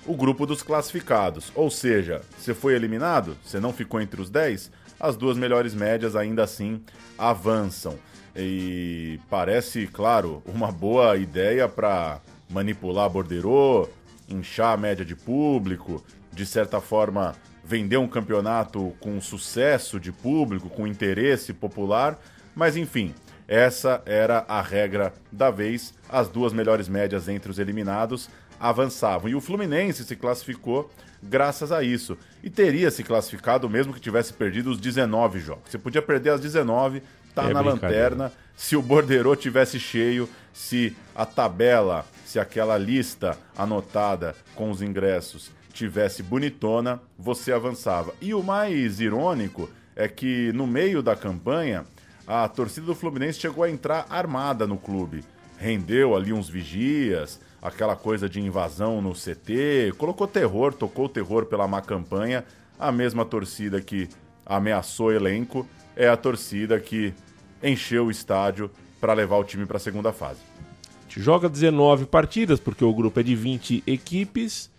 [0.06, 1.52] o grupo dos classificados.
[1.54, 6.16] Ou seja, você foi eliminado, você não ficou entre os 10, as duas melhores médias
[6.16, 6.82] ainda assim
[7.18, 7.98] avançam.
[8.38, 13.90] E parece, claro, uma boa ideia para manipular Borderô,
[14.30, 20.70] inchar a média de público, de certa forma vender um campeonato com sucesso de público,
[20.70, 22.18] com interesse popular,
[22.56, 23.14] mas enfim,
[23.48, 25.94] essa era a regra da vez.
[26.10, 29.30] As duas melhores médias entre os eliminados avançavam.
[29.30, 30.92] E o Fluminense se classificou
[31.24, 32.18] graças a isso.
[32.44, 35.72] E teria se classificado mesmo que tivesse perdido os 19 jogos.
[35.72, 37.02] Você podia perder as 19,
[37.44, 38.32] tá É na lanterna.
[38.56, 45.52] Se o borderô tivesse cheio, se a tabela, se aquela lista anotada com os ingressos
[45.72, 48.14] tivesse bonitona, você avançava.
[48.20, 51.86] E o mais irônico é que no meio da campanha,
[52.26, 55.24] a torcida do Fluminense chegou a entrar armada no clube.
[55.60, 61.68] Rendeu ali uns vigias, aquela coisa de invasão no CT, colocou terror, tocou terror pela
[61.68, 62.44] má campanha.
[62.80, 64.10] A mesma torcida que
[64.46, 67.14] ameaçou o elenco é a torcida que
[67.64, 70.40] encheu o estádio para levar o time para a segunda fase.
[70.84, 74.70] A gente joga 19 partidas, porque o grupo é de 20 equipes.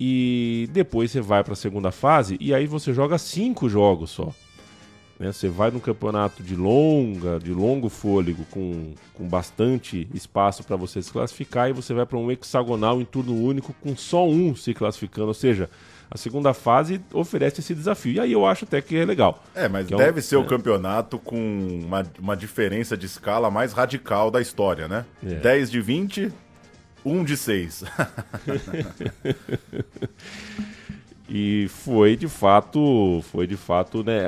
[0.00, 4.32] E depois você vai para a segunda fase e aí você joga cinco jogos só.
[5.18, 5.32] Né?
[5.32, 11.02] Você vai num campeonato de longa, de longo fôlego, com, com bastante espaço para você
[11.02, 14.72] se classificar, e você vai para um hexagonal em turno único com só um se
[14.72, 15.28] classificando.
[15.28, 15.68] Ou seja,
[16.10, 18.14] a segunda fase oferece esse desafio.
[18.14, 19.42] E aí eu acho até que é legal.
[19.54, 20.46] É, mas Que é um- deve ser o é.
[20.46, 21.36] campeonato com
[21.84, 25.04] uma, uma diferença de escala mais radical da história, né?
[25.24, 25.34] É.
[25.34, 26.32] 10 de 20,
[27.04, 27.84] 1 de 6.
[31.28, 34.22] E foi de fato, foi de fato, né,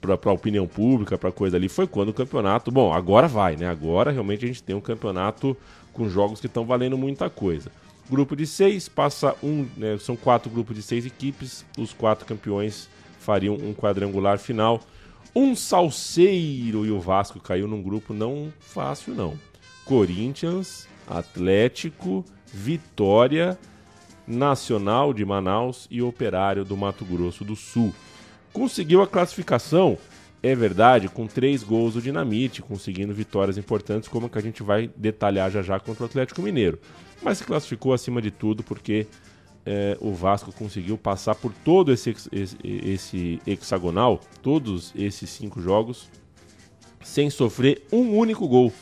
[0.00, 3.68] para a opinião pública, para coisa ali, foi quando o campeonato, bom, agora vai, né?
[3.68, 5.54] Agora realmente a gente tem um campeonato
[5.92, 7.70] com jogos que estão valendo muita coisa.
[8.10, 12.88] Grupo de seis passa um, né, são quatro grupos de seis equipes, os quatro campeões
[13.20, 14.80] fariam um quadrangular final.
[15.32, 19.38] Um salseiro e o Vasco caiu num grupo não fácil não.
[19.84, 23.56] Corinthians, Atlético, Vitória,
[24.26, 27.94] Nacional de Manaus e Operário do Mato Grosso do Sul.
[28.52, 29.96] Conseguiu a classificação,
[30.42, 34.64] é verdade, com três gols do Dinamite, conseguindo vitórias importantes, como a que a gente
[34.64, 36.80] vai detalhar já já contra o Atlético Mineiro.
[37.22, 39.06] Mas se classificou acima de tudo porque
[39.64, 46.08] é, o Vasco conseguiu passar por todo esse, esse, esse hexagonal, todos esses cinco jogos,
[47.02, 48.72] sem sofrer um único gol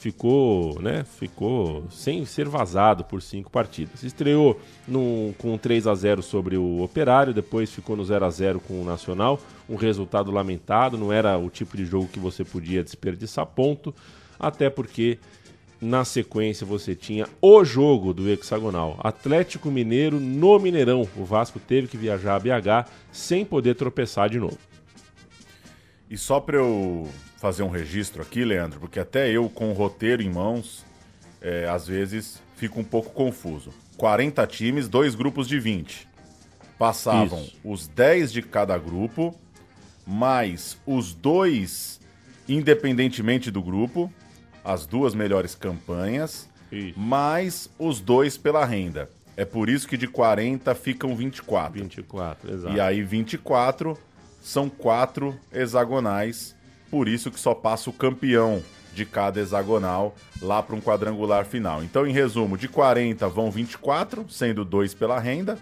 [0.00, 4.02] ficou, né, ficou sem ser vazado por cinco partidas.
[4.02, 8.60] Estreou num, com 3 a 0 sobre o Operário, depois ficou no 0 a 0
[8.60, 12.82] com o Nacional, um resultado lamentado, não era o tipo de jogo que você podia
[12.82, 13.94] desperdiçar ponto,
[14.38, 15.18] até porque
[15.80, 21.08] na sequência você tinha o jogo do hexagonal, Atlético Mineiro no Mineirão.
[21.16, 24.58] O Vasco teve que viajar a BH sem poder tropeçar de novo.
[26.10, 30.22] E só para eu fazer um registro aqui, Leandro, porque até eu com o roteiro
[30.22, 30.84] em mãos,
[31.40, 33.72] é, às vezes fico um pouco confuso.
[33.96, 36.08] 40 times, dois grupos de 20.
[36.78, 37.56] Passavam Isso.
[37.64, 39.38] os 10 de cada grupo,
[40.06, 42.00] mais os dois
[42.48, 44.12] independentemente do grupo,
[44.64, 46.98] as duas melhores campanhas, Isso.
[46.98, 49.08] mais os dois pela renda.
[49.36, 51.82] É por isso que de 40 ficam 24.
[51.82, 52.76] 24, exato.
[52.76, 53.96] E aí 24
[54.42, 56.54] são quatro hexagonais,
[56.90, 61.82] por isso que só passa o campeão de cada hexagonal lá para um quadrangular final.
[61.82, 65.56] Então, em resumo, de 40 vão 24, sendo dois pela renda.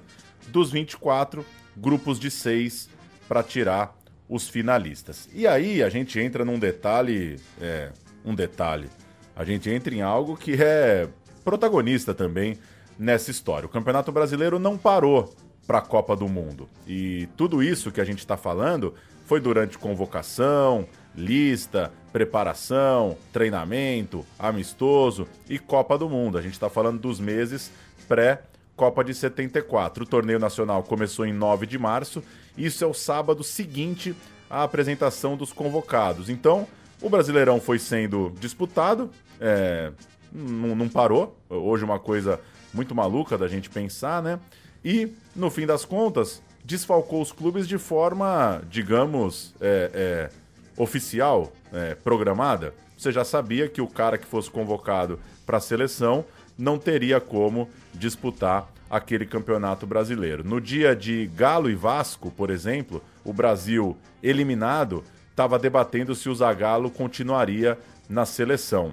[0.48, 1.44] Dos 24,
[1.76, 2.88] grupos de seis
[3.28, 3.94] para tirar
[4.28, 5.28] os finalistas.
[5.32, 7.90] E aí a gente entra num detalhe, é,
[8.24, 8.88] um detalhe.
[9.34, 11.08] A gente entra em algo que é
[11.44, 12.58] protagonista também
[12.98, 13.66] nessa história.
[13.66, 15.32] O Campeonato Brasileiro não parou
[15.66, 16.68] para a Copa do Mundo.
[16.86, 18.94] E tudo isso que a gente está falando
[19.26, 26.38] foi durante convocação, lista, preparação, treinamento, amistoso e Copa do Mundo.
[26.38, 27.70] A gente está falando dos meses
[28.08, 30.04] pré-Copa de 74.
[30.04, 32.22] O torneio nacional começou em 9 de março.
[32.56, 34.16] Isso é o sábado seguinte
[34.48, 36.30] à apresentação dos convocados.
[36.30, 36.66] Então,
[37.00, 39.92] o Brasileirão foi sendo disputado, é,
[40.32, 41.36] não, não parou.
[41.48, 42.40] Hoje uma coisa
[42.72, 44.38] muito maluca da gente pensar, né?
[44.84, 50.30] E, no fim das contas, desfalcou os clubes de forma, digamos, é, é,
[50.76, 52.74] oficial, é, programada.
[52.96, 56.24] você já sabia que o cara que fosse convocado para a seleção
[56.56, 60.42] não teria como disputar aquele campeonato brasileiro.
[60.44, 65.04] No dia de Galo e Vasco, por exemplo, o Brasil eliminado
[65.38, 68.92] estava debatendo se o Zagallo continuaria na seleção.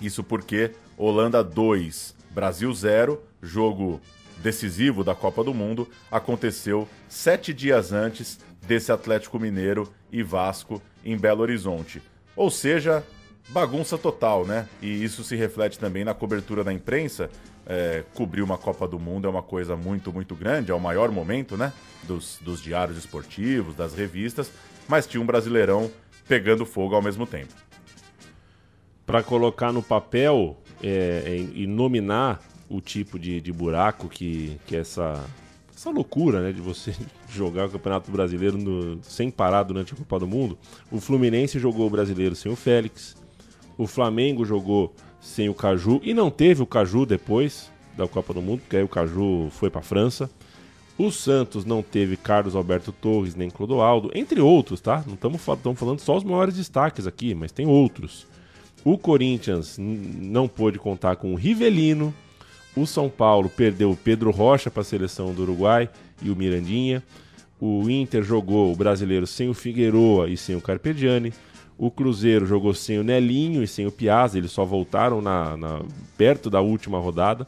[0.00, 4.00] Isso porque Holanda 2, Brasil 0, jogo
[4.38, 11.18] decisivo da Copa do Mundo, aconteceu sete dias antes desse Atlético Mineiro e Vasco em
[11.18, 12.00] Belo Horizonte.
[12.36, 13.04] Ou seja,
[13.48, 14.68] bagunça total, né?
[14.80, 17.28] E isso se reflete também na cobertura da imprensa.
[17.66, 21.10] É, cobrir uma Copa do Mundo é uma coisa muito, muito grande, é o maior
[21.10, 21.72] momento, né?
[22.04, 24.52] Dos, dos diários esportivos, das revistas,
[24.88, 25.90] mas tinha um brasileirão
[26.28, 27.52] pegando fogo ao mesmo tempo.
[29.06, 34.80] Para colocar no papel é, e nominar o tipo de, de buraco que, que é
[34.80, 35.22] essa,
[35.74, 36.94] essa loucura né, de você
[37.28, 40.58] jogar o Campeonato Brasileiro no, sem parar durante a Copa do Mundo,
[40.90, 43.16] o Fluminense jogou o brasileiro sem o Félix,
[43.76, 48.42] o Flamengo jogou sem o Caju e não teve o Caju depois da Copa do
[48.42, 50.30] Mundo, porque aí o Caju foi para a França.
[50.96, 55.02] O Santos não teve Carlos Alberto Torres nem Clodoaldo, entre outros, tá?
[55.06, 58.26] Não estamos falando só os maiores destaques aqui, mas tem outros.
[58.84, 62.14] O Corinthians não pôde contar com o Rivelino.
[62.76, 65.88] O São Paulo perdeu o Pedro Rocha para a seleção do Uruguai
[66.22, 67.02] e o Mirandinha.
[67.60, 71.32] O Inter jogou o brasileiro sem o Figueroa e sem o Carpegiani.
[71.76, 75.82] O Cruzeiro jogou sem o Nelinho e sem o Piazza, eles só voltaram na, na,
[76.16, 77.46] perto da última rodada.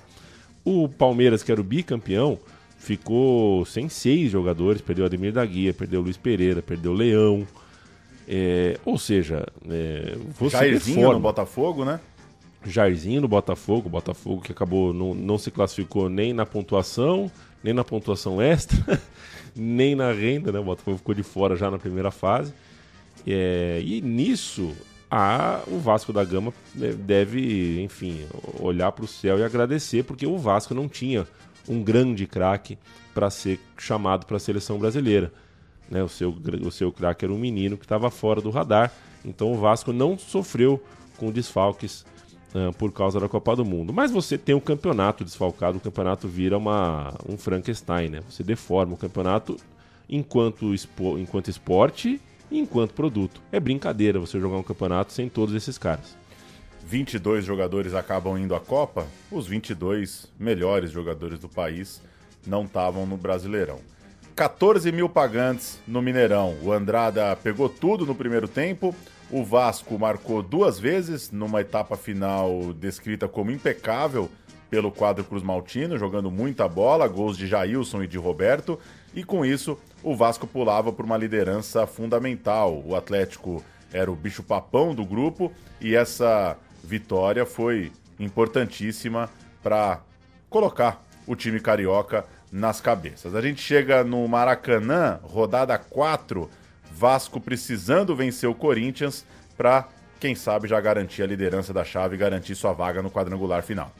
[0.64, 2.38] O Palmeiras, que era o bicampeão,
[2.86, 6.94] ficou sem seis jogadores, perdeu o Ademir da Guia, perdeu o Luiz Pereira, perdeu o
[6.94, 7.44] Leão.
[8.28, 11.98] É, ou seja, é, você Jairzinho no Botafogo, né?
[12.64, 17.28] Jairzinho no Botafogo, Botafogo que acabou não, não se classificou nem na pontuação,
[17.62, 19.02] nem na pontuação extra,
[19.54, 20.60] nem na renda, né?
[20.60, 22.54] O Botafogo ficou de fora já na primeira fase.
[23.26, 24.76] É, e nisso,
[25.10, 28.24] a, o Vasco da Gama é, deve, enfim,
[28.60, 31.26] olhar para o céu e agradecer, porque o Vasco não tinha
[31.68, 32.78] um grande craque
[33.14, 35.32] para ser chamado para a seleção brasileira.
[35.90, 36.02] Né?
[36.02, 38.92] O seu, o seu craque era um menino que estava fora do radar,
[39.24, 40.82] então o Vasco não sofreu
[41.16, 42.04] com desfalques
[42.54, 43.92] uh, por causa da Copa do Mundo.
[43.92, 48.22] Mas você tem um campeonato desfalcado, o campeonato vira uma, um Frankenstein, né?
[48.28, 49.56] Você deforma o campeonato
[50.08, 53.40] enquanto, espo, enquanto esporte e enquanto produto.
[53.50, 56.16] É brincadeira você jogar um campeonato sem todos esses caras.
[56.86, 62.00] 22 jogadores acabam indo à Copa, os 22 melhores jogadores do país
[62.46, 63.80] não estavam no Brasileirão.
[64.36, 66.56] 14 mil pagantes no Mineirão.
[66.62, 68.94] O Andrada pegou tudo no primeiro tempo.
[69.32, 74.30] O Vasco marcou duas vezes numa etapa final descrita como impecável
[74.70, 78.78] pelo quadro Cruz Maltino, jogando muita bola, gols de Jailson e de Roberto,
[79.14, 82.80] e com isso o Vasco pulava por uma liderança fundamental.
[82.84, 89.28] O Atlético era o bicho-papão do grupo e essa vitória foi importantíssima
[89.62, 90.00] para
[90.48, 93.34] colocar o time carioca nas cabeças.
[93.34, 96.48] A gente chega no Maracanã, rodada 4,
[96.92, 99.88] Vasco precisando vencer o Corinthians para,
[100.20, 103.92] quem sabe, já garantir a liderança da chave e garantir sua vaga no quadrangular final.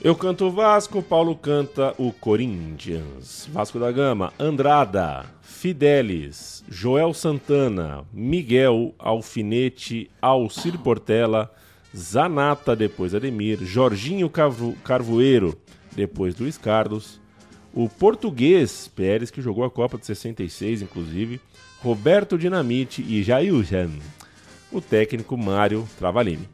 [0.00, 3.48] Eu canto Vasco, Paulo canta o Corinthians.
[3.52, 5.26] Vasco da Gama, Andrada,
[5.62, 11.54] Fidelis, Joel Santana, Miguel, Alfinete, Alcir Portela,
[11.96, 15.56] Zanata, depois Ademir, Jorginho Carvo, Carvoeiro,
[15.94, 17.20] depois Luiz Carlos,
[17.72, 21.40] o português Pérez, que jogou a Copa de 66, inclusive,
[21.78, 23.92] Roberto Dinamite e Jailjan,
[24.72, 26.48] o técnico Mário Travalini.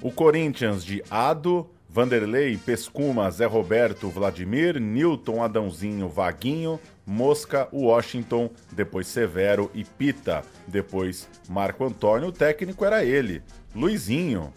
[0.00, 9.08] O Corinthians de Ado, Vanderlei, Pescuma, Zé Roberto, Vladimir, Newton, Adãozinho, Vaguinho, Mosca, Washington, depois
[9.08, 13.42] Severo e Pita, depois Marco Antônio, o técnico era ele,
[13.74, 14.52] Luizinho.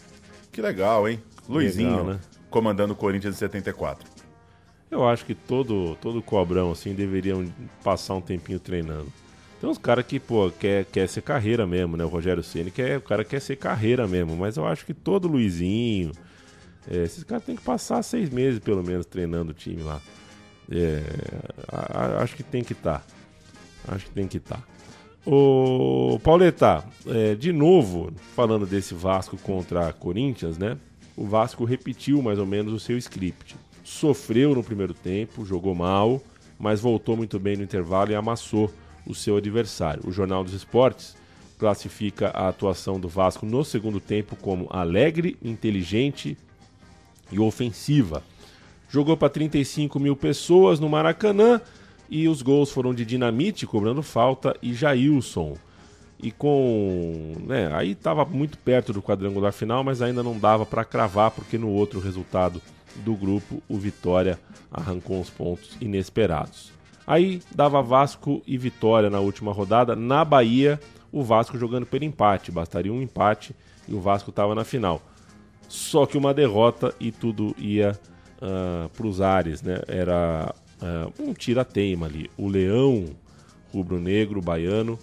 [0.51, 1.19] Que legal, hein?
[1.49, 2.19] Luizinho, legal, né?
[2.51, 4.07] comandando o Corinthians em 74.
[4.91, 7.43] Eu acho que todo todo cobrão assim deveriam
[7.83, 9.11] passar um tempinho treinando.
[9.59, 12.05] Tem uns caras que, pô, quer, quer ser carreira mesmo, né?
[12.05, 15.27] O Rogério Ceni quer, o cara quer ser carreira mesmo, mas eu acho que todo
[15.27, 16.11] Luizinho,
[16.87, 19.99] é, esses caras têm que passar seis meses, pelo menos, treinando o time lá.
[20.71, 21.01] É,
[21.67, 22.99] a, a, acho que tem que estar.
[22.99, 23.93] Tá.
[23.95, 24.57] Acho que tem que estar.
[24.57, 24.63] Tá.
[25.25, 30.77] Ô, Pauleta, é, de novo, falando desse Vasco contra Corinthians, né?
[31.15, 33.55] O Vasco repetiu mais ou menos o seu script.
[33.83, 36.21] Sofreu no primeiro tempo, jogou mal,
[36.59, 38.71] mas voltou muito bem no intervalo e amassou
[39.05, 40.03] o seu adversário.
[40.05, 41.15] O Jornal dos Esportes
[41.57, 46.37] classifica a atuação do Vasco no segundo tempo como alegre, inteligente
[47.31, 48.23] e ofensiva.
[48.93, 51.59] Jogou para 35 mil pessoas no Maracanã
[52.07, 55.57] e os gols foram de Dinamite cobrando falta e Jailson.
[56.21, 57.33] e com.
[57.39, 61.57] Né, aí estava muito perto do quadrangular final, mas ainda não dava para cravar, porque
[61.57, 62.61] no outro resultado
[62.97, 64.39] do grupo, o Vitória
[64.71, 66.71] arrancou uns pontos inesperados.
[67.07, 69.95] Aí dava Vasco e Vitória na última rodada.
[69.95, 70.79] Na Bahia,
[71.11, 72.51] o Vasco jogando pelo empate.
[72.51, 73.55] Bastaria um empate
[73.87, 75.01] e o Vasco estava na final.
[75.67, 77.99] Só que uma derrota e tudo ia
[78.43, 79.79] uh, para os ares, né?
[79.87, 82.29] Era uh, um tira-teima ali.
[82.37, 83.05] O Leão
[83.73, 84.99] rubro-negro baiano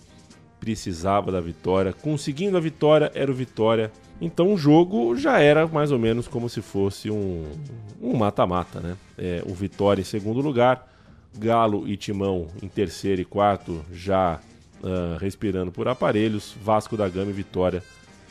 [0.60, 1.92] precisava da vitória.
[1.92, 3.90] Conseguindo a vitória, era o Vitória.
[4.20, 7.46] Então o jogo já era mais ou menos como se fosse um
[8.00, 8.96] mata-mata, um né?
[9.16, 10.86] É, o Vitória em segundo lugar,
[11.38, 14.38] Galo e Timão em terceiro e quarto, já
[14.82, 17.82] uh, respirando por aparelhos, Vasco da Gama e Vitória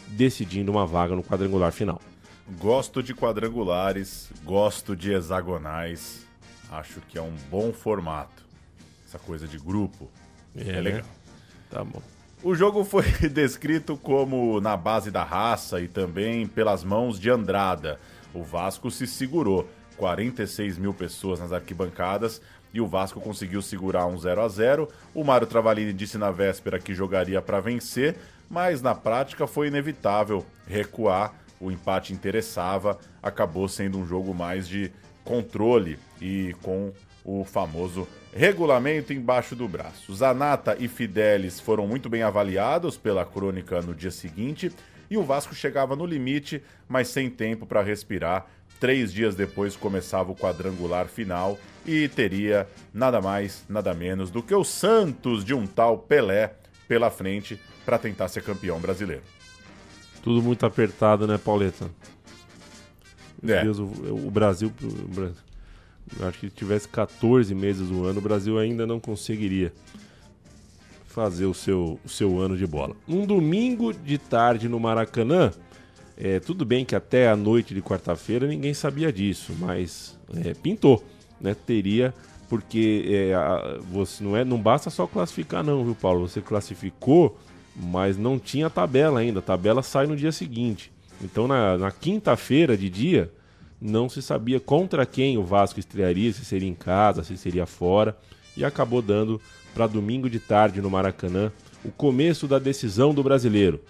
[0.08, 2.00] decidindo uma vaga no quadrangular final.
[2.58, 6.26] Gosto de quadrangulares, gosto de hexagonais,
[6.72, 8.44] acho que é um bom formato.
[9.08, 10.10] Essa coisa de grupo
[10.56, 11.02] é, é legal.
[11.02, 11.08] Né?
[11.70, 12.02] Tá bom.
[12.42, 18.00] O jogo foi descrito como na base da raça e também pelas mãos de Andrada.
[18.34, 22.42] O Vasco se segurou, 46 mil pessoas nas arquibancadas
[22.74, 26.80] e o Vasco conseguiu segurar um 0 a 0 O Mário Travalini disse na véspera
[26.80, 28.16] que jogaria para vencer,
[28.50, 31.34] mas na prática foi inevitável recuar.
[31.60, 34.92] O empate interessava, acabou sendo um jogo mais de
[35.24, 36.92] controle e com
[37.24, 40.14] o famoso regulamento embaixo do braço.
[40.16, 44.72] Zanata e Fidelis foram muito bem avaliados pela crônica no dia seguinte
[45.10, 48.46] e o Vasco chegava no limite, mas sem tempo para respirar.
[48.80, 54.54] Três dias depois começava o quadrangular final e teria nada mais, nada menos do que
[54.54, 56.54] o Santos de um tal Pelé
[56.88, 59.39] pela frente para tentar ser campeão brasileiro.
[60.22, 61.90] Tudo muito apertado, né, Pauleta?
[63.48, 63.64] É.
[63.64, 68.58] Deus, o, o Brasil, o acho que se tivesse 14 meses do ano, o Brasil
[68.58, 69.72] ainda não conseguiria
[71.06, 72.96] fazer o seu, o seu ano de bola.
[73.08, 75.52] Um domingo de tarde no Maracanã,
[76.18, 81.04] é, tudo bem que até a noite de quarta-feira ninguém sabia disso, mas é, pintou,
[81.40, 81.56] né?
[81.56, 82.14] Teria,
[82.48, 86.28] porque é, a, você não é, não basta só classificar não, viu, Paulo?
[86.28, 87.38] Você classificou,
[87.80, 89.40] mas não tinha tabela ainda.
[89.40, 90.92] A tabela sai no dia seguinte.
[91.22, 93.32] Então na, na quinta-feira de dia
[93.82, 98.18] não se sabia contra quem o Vasco estrearia, se seria em casa, se seria fora,
[98.58, 99.40] e acabou dando
[99.74, 101.52] para domingo de tarde no Maracanã
[101.84, 103.82] o começo da decisão do brasileiro.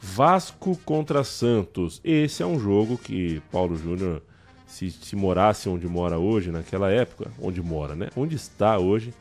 [0.00, 2.00] Vasco contra Santos.
[2.02, 4.22] Esse é um jogo que Paulo Júnior,
[4.66, 8.08] se, se morasse onde mora hoje, naquela época, onde mora, né?
[8.16, 9.12] Onde está hoje,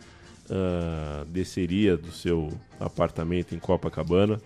[0.49, 4.39] uh, desceria do seu apartamento em Copacabana,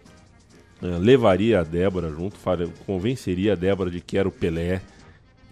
[0.82, 2.38] uh, levaria a Débora junto,
[2.86, 4.82] convenceria a Débora de que era o Pelé,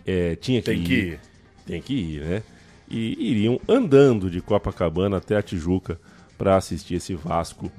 [0.05, 0.85] é, tinha que Tem ir.
[0.85, 1.19] que ir.
[1.65, 2.43] Tem que ir, né?
[2.89, 5.99] E iriam andando de Copacabana até a Tijuca
[6.37, 7.71] para assistir esse Vasco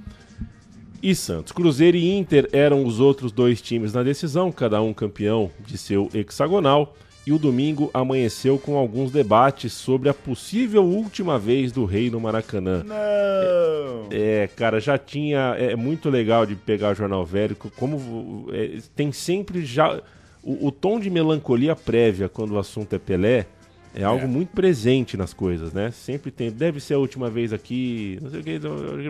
[1.03, 1.53] e Santos.
[1.53, 6.09] Cruzeiro e Inter eram os outros dois times na decisão, cada um campeão de seu
[6.15, 6.97] hexagonal.
[7.25, 12.21] E o domingo amanheceu com alguns debates sobre a possível última vez do Rei no
[12.21, 12.83] Maracanã.
[12.83, 14.09] Não!
[14.11, 15.55] É, cara, já tinha.
[15.57, 17.55] É muito legal de pegar o jornal velho.
[17.55, 20.03] Como é, tem sempre já
[20.43, 23.47] o, o, tom de melancolia prévia quando o assunto é Pelé
[23.95, 24.27] é algo é.
[24.27, 25.91] muito presente nas coisas, né?
[25.91, 28.59] Sempre tem, deve ser a última vez aqui, não sei o que,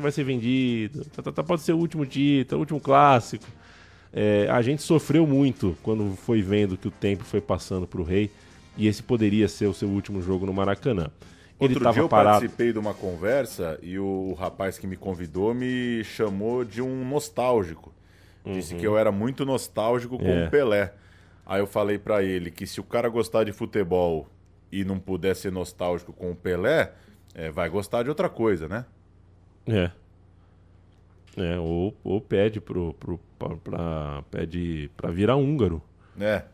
[0.00, 3.46] vai ser vendido, tá, tá, tá, pode ser o último título, o último clássico.
[4.12, 8.04] É, a gente sofreu muito quando foi vendo que o tempo foi passando para o
[8.04, 8.30] Rei
[8.76, 11.10] e esse poderia ser o seu último jogo no Maracanã.
[11.58, 12.40] Ele Outro dia eu parado...
[12.40, 17.92] participei de uma conversa e o rapaz que me convidou me chamou de um nostálgico.
[18.44, 18.80] Disse uhum.
[18.80, 20.46] que eu era muito nostálgico com é.
[20.46, 20.92] o Pelé.
[21.46, 24.28] Aí eu falei para ele que se o cara gostar de futebol
[24.70, 26.92] e não puder ser nostálgico com o Pelé,
[27.34, 28.84] é, vai gostar de outra coisa, né?
[29.66, 29.90] É.
[31.36, 35.82] É, ou, ou pede pro, pro, pra, pra, pede pra virar húngaro.
[36.20, 36.44] É.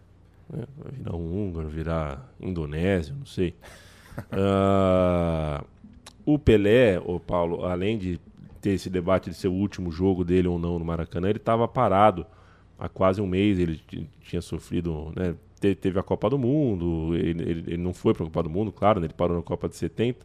[0.52, 3.54] é virar húngaro, virar indonésio, não sei.
[4.32, 5.64] uh,
[6.24, 8.20] o Pelé, o Paulo, além de
[8.60, 11.66] ter esse debate de ser o último jogo dele ou não no Maracanã, ele estava
[11.66, 12.26] parado
[12.78, 13.80] há quase um mês ele
[14.22, 18.26] tinha sofrido, né, teve a Copa do Mundo, ele, ele, ele não foi para a
[18.26, 20.24] Copa do Mundo, claro, né, ele parou na Copa de 70,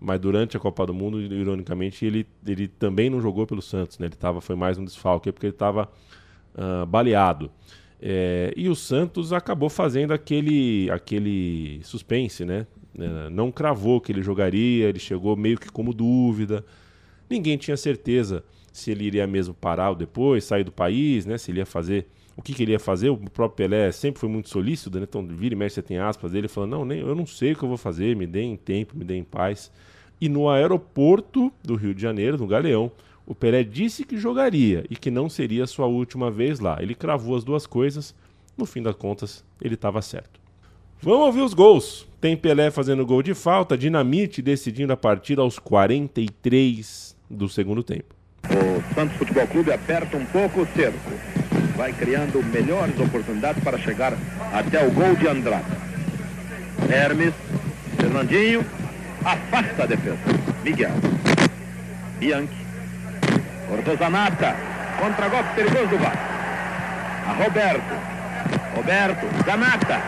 [0.00, 4.06] mas durante a Copa do Mundo, ironicamente, ele, ele também não jogou pelo Santos, né,
[4.06, 5.84] ele tava, foi mais um desfalque, porque ele estava
[6.54, 7.50] uh, ah, baleado.
[8.06, 12.66] É, e o Santos acabou fazendo aquele, aquele suspense, né?
[12.98, 16.64] É, não cravou que ele jogaria, ele chegou meio que como dúvida.
[17.30, 21.38] Ninguém tinha certeza se ele iria mesmo parar depois, sair do país, né?
[21.38, 22.06] Se ele ia fazer.
[22.36, 23.10] O que, que ele ia fazer?
[23.10, 25.04] O próprio Pelé sempre foi muito solícito, né?
[25.08, 27.56] Então, vira e mexe, você tem aspas dele falando: não, nem, eu não sei o
[27.56, 29.70] que eu vou fazer, me deem tempo, me deem paz.
[30.20, 32.90] E no aeroporto do Rio de Janeiro, no Galeão,
[33.26, 36.78] o Pelé disse que jogaria e que não seria sua última vez lá.
[36.80, 38.14] Ele cravou as duas coisas,
[38.56, 40.40] no fim das contas, ele estava certo.
[41.00, 42.06] Vamos ouvir os gols.
[42.20, 48.14] Tem Pelé fazendo gol de falta, Dinamite decidindo a partida aos 43 do segundo tempo.
[48.44, 50.98] O Santos Futebol Clube aperta um pouco o cerco.
[51.76, 54.12] Vai criando melhores oportunidades para chegar
[54.52, 55.64] até o gol de Andrade.
[56.88, 57.34] Hermes,
[57.96, 58.64] Fernandinho,
[59.24, 60.18] afasta a defesa.
[60.62, 60.92] Miguel.
[62.18, 62.64] Bianchi.
[63.68, 64.54] Cortou Zanata.
[64.98, 66.16] Contra-golpe perigoso do VAR.
[67.26, 67.94] A Roberto.
[68.76, 69.26] Roberto.
[69.44, 70.00] Zanata.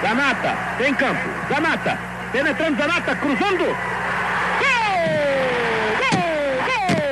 [0.00, 0.56] Zanata.
[0.78, 1.28] Tem campo.
[1.48, 1.98] Zanata.
[2.32, 3.16] Penetrando Zanata.
[3.16, 3.64] Cruzando.
[3.64, 3.76] Gol!
[6.00, 6.22] Gol!
[6.68, 7.02] Gol!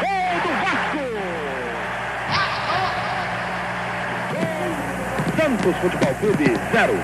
[0.00, 1.04] Gol do Vasco!
[5.48, 6.94] Santos Futebol Clube, zero.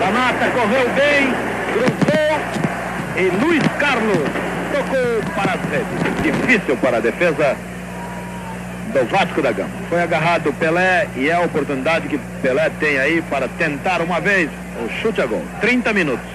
[0.00, 1.32] Zanata correu bem,
[1.72, 2.40] cruzou
[3.16, 4.28] e Luiz Carlos
[4.72, 6.22] tocou para as redes.
[6.22, 7.56] Difícil para a defesa
[8.92, 9.70] do Vasco da Gama.
[9.88, 14.50] Foi agarrado Pelé e é a oportunidade que Pelé tem aí para tentar uma vez
[14.84, 15.44] o chute a gol.
[15.60, 16.26] 30 minutos.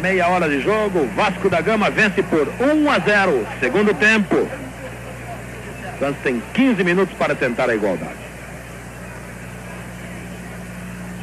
[0.00, 3.46] Meia hora de jogo, Vasco da Gama vence por 1 a 0.
[3.58, 4.48] Segundo tempo.
[5.98, 8.19] Santos tem 15 minutos para tentar a igualdade.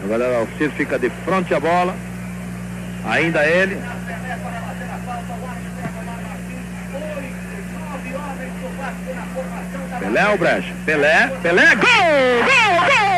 [0.07, 1.93] O jogador Alcir fica de frente à bola.
[3.09, 3.77] Ainda ele.
[9.99, 10.73] Pelé o Brecha.
[10.85, 11.89] Pelé, Pelé, gol!
[12.47, 12.75] Gol!
[12.87, 13.17] Gol!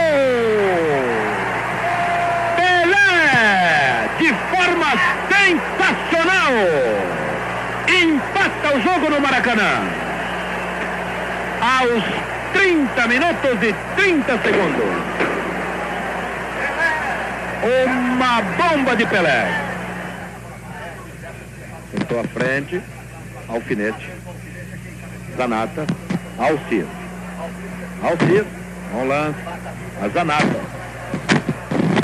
[2.57, 4.09] Pelé!
[4.17, 4.89] De forma
[5.29, 6.53] sensacional!
[7.87, 9.83] Empata o jogo no Maracanã.
[11.61, 12.03] Aos
[12.53, 15.38] 30 minutos e 30 segundos.
[17.62, 19.47] Uma bomba de Pelé.
[21.91, 22.82] Tentou à frente.
[23.49, 24.10] Alfinete.
[25.36, 25.86] Zanata.
[26.38, 26.86] Alcir.
[28.01, 28.45] Alcir.
[28.93, 29.39] Bom lance.
[30.01, 30.60] A Zanata.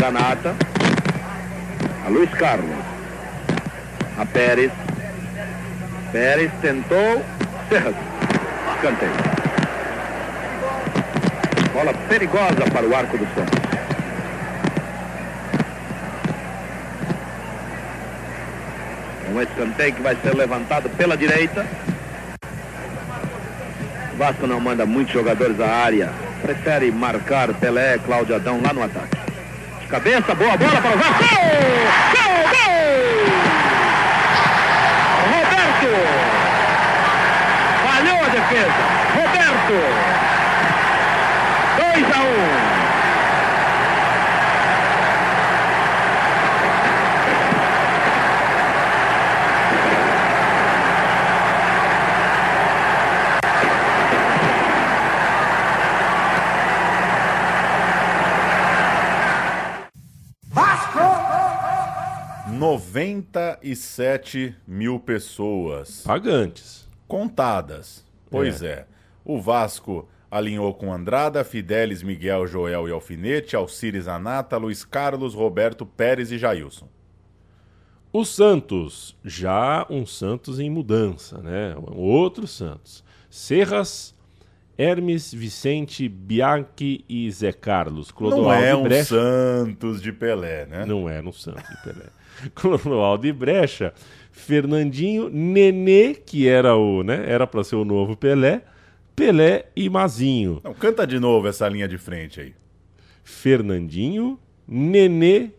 [0.01, 0.56] Zanata.
[2.06, 2.76] A Luiz Carlos.
[4.20, 4.72] A Pérez.
[6.12, 7.24] Pérez tentou.
[7.70, 7.95] Serras.
[8.76, 9.12] Escanteio.
[11.74, 13.64] Bola perigosa para o arco do Santos.
[19.36, 21.65] Um escanteio que vai ser levantado pela direita.
[24.17, 26.09] Vasco não manda muitos jogadores à área.
[26.41, 29.17] Prefere marcar Pelé, Cláudio Adão lá no ataque.
[29.81, 31.17] De cabeça, boa bola para o Vasco.
[31.17, 31.51] Gol!
[32.15, 32.45] Gol!
[32.55, 32.86] Gol!
[35.33, 35.91] Roberto!
[37.83, 38.83] Falhou a defesa.
[39.15, 39.75] Roberto!
[41.77, 42.23] 2 a 1.
[42.23, 42.75] Um.
[60.55, 60.99] Vasco!
[63.16, 66.01] 97 mil pessoas.
[66.01, 66.88] Pagantes.
[67.07, 68.03] Contadas.
[68.30, 68.68] Pois é.
[68.68, 68.86] é.
[69.24, 75.86] O Vasco alinhou com Andrada, Fidelis, Miguel, Joel e Alfinete, Alcires Anata, Luiz Carlos, Roberto
[75.86, 76.89] Pérez e Jailson.
[78.11, 81.76] O Santos, já um Santos em mudança, né?
[81.78, 83.03] Um outro Santos.
[83.30, 84.16] Serras,
[84.78, 88.11] Hermes, Vicente, Bianchi e Zé Carlos.
[88.11, 89.16] Clodoaldo Não é um Brecha.
[89.16, 90.86] Santos de Pelé, né?
[90.86, 92.07] Não é um Santos de Pelé.
[92.55, 93.93] Clodoaldo e Brecha,
[94.31, 97.25] Fernandinho, Nenê, que era o, né?
[97.27, 98.63] Era para ser o novo Pelé,
[99.15, 100.59] Pelé e Mazinho.
[100.63, 102.53] Não, canta de novo essa linha de frente aí.
[103.23, 105.51] Fernandinho, Nenê,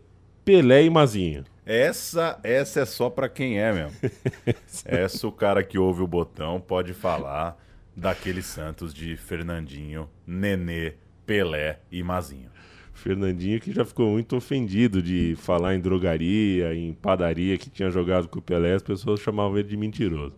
[0.45, 1.43] Pelé e Mazinho.
[1.65, 3.97] Essa, essa é só para quem é mesmo.
[4.85, 7.61] essa o cara que ouve o botão pode falar
[7.95, 10.93] daquele Santos de Fernandinho, Nenê,
[11.25, 12.49] Pelé e Mazinho.
[12.97, 18.27] Fernandinho que já ficou muito ofendido de falar em drogaria, em padaria que tinha jogado
[18.27, 20.35] com o Pelé, as pessoas chamavam ele de mentiroso.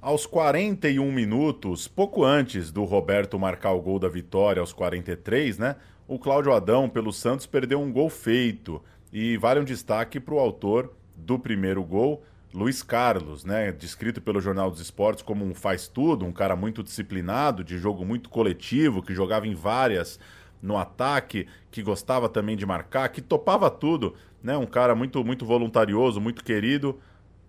[0.00, 5.76] Aos 41 minutos, pouco antes do Roberto marcar o gol da vitória, aos 43, né?
[6.06, 8.80] O Cláudio Adão, pelo Santos, perdeu um gol feito.
[9.12, 12.22] E vale um destaque para o autor do primeiro gol,
[12.56, 17.62] Luiz Carlos, né, descrito pelo Jornal dos Esportes como um faz-tudo, um cara muito disciplinado,
[17.62, 20.18] de jogo muito coletivo, que jogava em várias
[20.62, 25.44] no ataque, que gostava também de marcar, que topava tudo, né, um cara muito muito
[25.44, 26.98] voluntarioso, muito querido,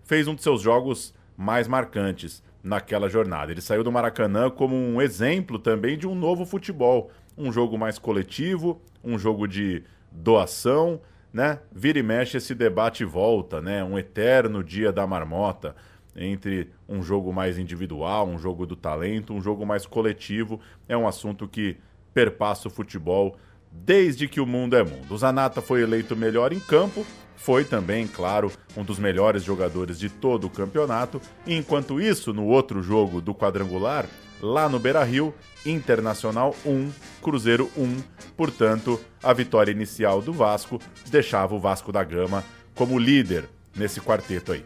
[0.04, 3.52] fez um de seus jogos mais marcantes naquela jornada.
[3.52, 7.98] Ele saiu do Maracanã como um exemplo também de um novo futebol, um jogo mais
[7.98, 11.00] coletivo, um jogo de doação,
[11.32, 11.60] né?
[11.70, 13.84] Vira e mexe esse debate volta, né?
[13.84, 15.74] Um eterno dia da marmota.
[16.16, 20.60] entre um jogo mais individual, um jogo do talento, um jogo mais coletivo.
[20.88, 21.76] É um assunto que
[22.18, 23.36] perpassa o futebol
[23.70, 25.14] desde que o mundo é mundo.
[25.14, 27.06] O Zanata foi eleito melhor em campo,
[27.36, 31.22] foi também, claro, um dos melhores jogadores de todo o campeonato.
[31.46, 34.04] E enquanto isso, no outro jogo do quadrangular,
[34.42, 35.32] lá no Beira-Rio,
[35.64, 36.90] Internacional 1,
[37.22, 37.98] Cruzeiro 1.
[38.36, 42.42] Portanto, a vitória inicial do Vasco deixava o Vasco da Gama
[42.74, 44.64] como líder nesse quarteto aí.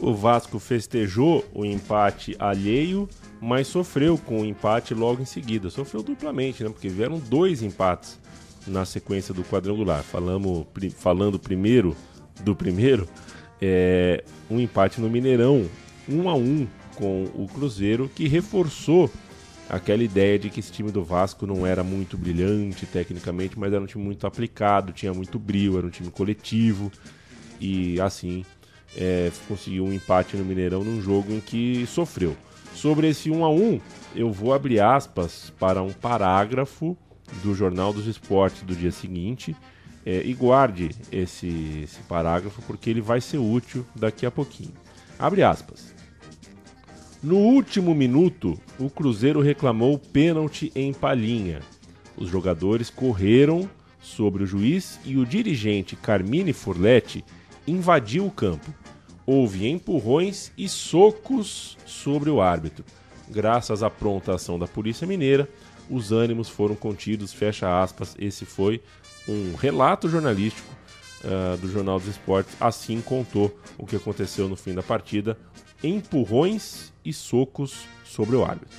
[0.00, 3.06] O Vasco festejou o empate alheio,
[3.40, 5.70] mas sofreu com o empate logo em seguida.
[5.70, 6.70] Sofreu duplamente, né?
[6.70, 8.18] Porque vieram dois empates
[8.66, 10.02] na sequência do quadrangular.
[10.02, 10.66] Falamos,
[10.96, 11.96] falando primeiro
[12.42, 13.08] do primeiro,
[13.60, 15.66] é, um empate no Mineirão,
[16.08, 19.10] um a um com o Cruzeiro, que reforçou
[19.68, 23.82] aquela ideia de que esse time do Vasco não era muito brilhante tecnicamente, mas era
[23.82, 26.90] um time muito aplicado, tinha muito brilho, era um time coletivo
[27.60, 28.44] e assim
[28.96, 32.36] é, conseguiu um empate no Mineirão num jogo em que sofreu.
[32.78, 33.80] Sobre esse 1 a 1
[34.14, 36.96] eu vou abrir aspas para um parágrafo
[37.42, 39.56] do Jornal dos Esportes do dia seguinte.
[40.06, 44.72] É, e guarde esse, esse parágrafo porque ele vai ser útil daqui a pouquinho.
[45.18, 45.92] Abre aspas.
[47.20, 51.58] No último minuto, o Cruzeiro reclamou pênalti em Palhinha.
[52.16, 53.68] Os jogadores correram
[54.00, 57.24] sobre o juiz e o dirigente Carmine Forletti
[57.66, 58.72] invadiu o campo.
[59.30, 62.82] Houve empurrões e socos sobre o árbitro.
[63.28, 65.46] Graças à pronta ação da Polícia Mineira,
[65.90, 68.16] os ânimos foram contidos, fecha aspas.
[68.18, 68.80] Esse foi
[69.28, 70.74] um relato jornalístico
[71.24, 72.56] uh, do Jornal dos Esportes.
[72.58, 75.36] Assim contou o que aconteceu no fim da partida:
[75.84, 78.78] empurrões e socos sobre o árbitro.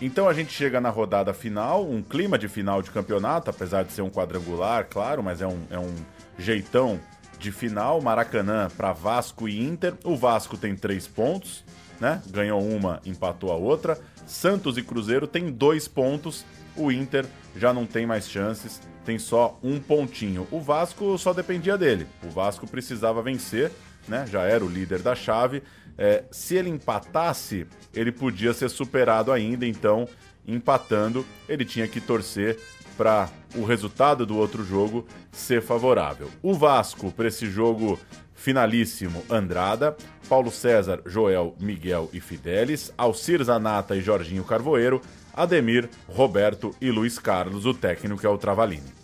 [0.00, 3.92] Então a gente chega na rodada final, um clima de final de campeonato, apesar de
[3.92, 5.94] ser um quadrangular, claro, mas é um, é um
[6.38, 6.98] jeitão
[7.42, 8.00] de final.
[8.00, 9.94] Maracanã para Vasco e Inter.
[10.04, 11.64] O Vasco tem três pontos,
[12.00, 12.22] né?
[12.28, 13.98] Ganhou uma, empatou a outra.
[14.26, 16.44] Santos e Cruzeiro tem dois pontos.
[16.76, 17.26] O Inter
[17.56, 20.46] já não tem mais chances, tem só um pontinho.
[20.50, 22.06] O Vasco só dependia dele.
[22.22, 23.70] O Vasco precisava vencer,
[24.08, 24.24] né?
[24.30, 25.62] Já era o líder da chave.
[25.98, 29.66] É, se ele empatasse, ele podia ser superado ainda.
[29.66, 30.08] Então,
[30.46, 32.58] empatando, ele tinha que torcer
[32.96, 36.28] para o resultado do outro jogo ser favorável.
[36.42, 37.98] O Vasco, para esse jogo
[38.34, 39.96] finalíssimo, Andrada.
[40.28, 45.02] Paulo César, Joel, Miguel e Fidelis, Alcir Zanata e Jorginho Carvoeiro,
[45.34, 49.02] Ademir, Roberto e Luiz Carlos, o técnico é o Travalini.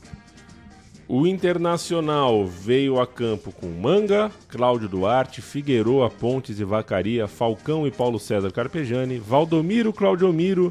[1.06, 7.90] O Internacional veio a campo com Manga, Cláudio Duarte, Figueroa, Pontes e Vacaria, Falcão e
[7.90, 10.70] Paulo César Carpejani, Valdomiro, Claudiomiro,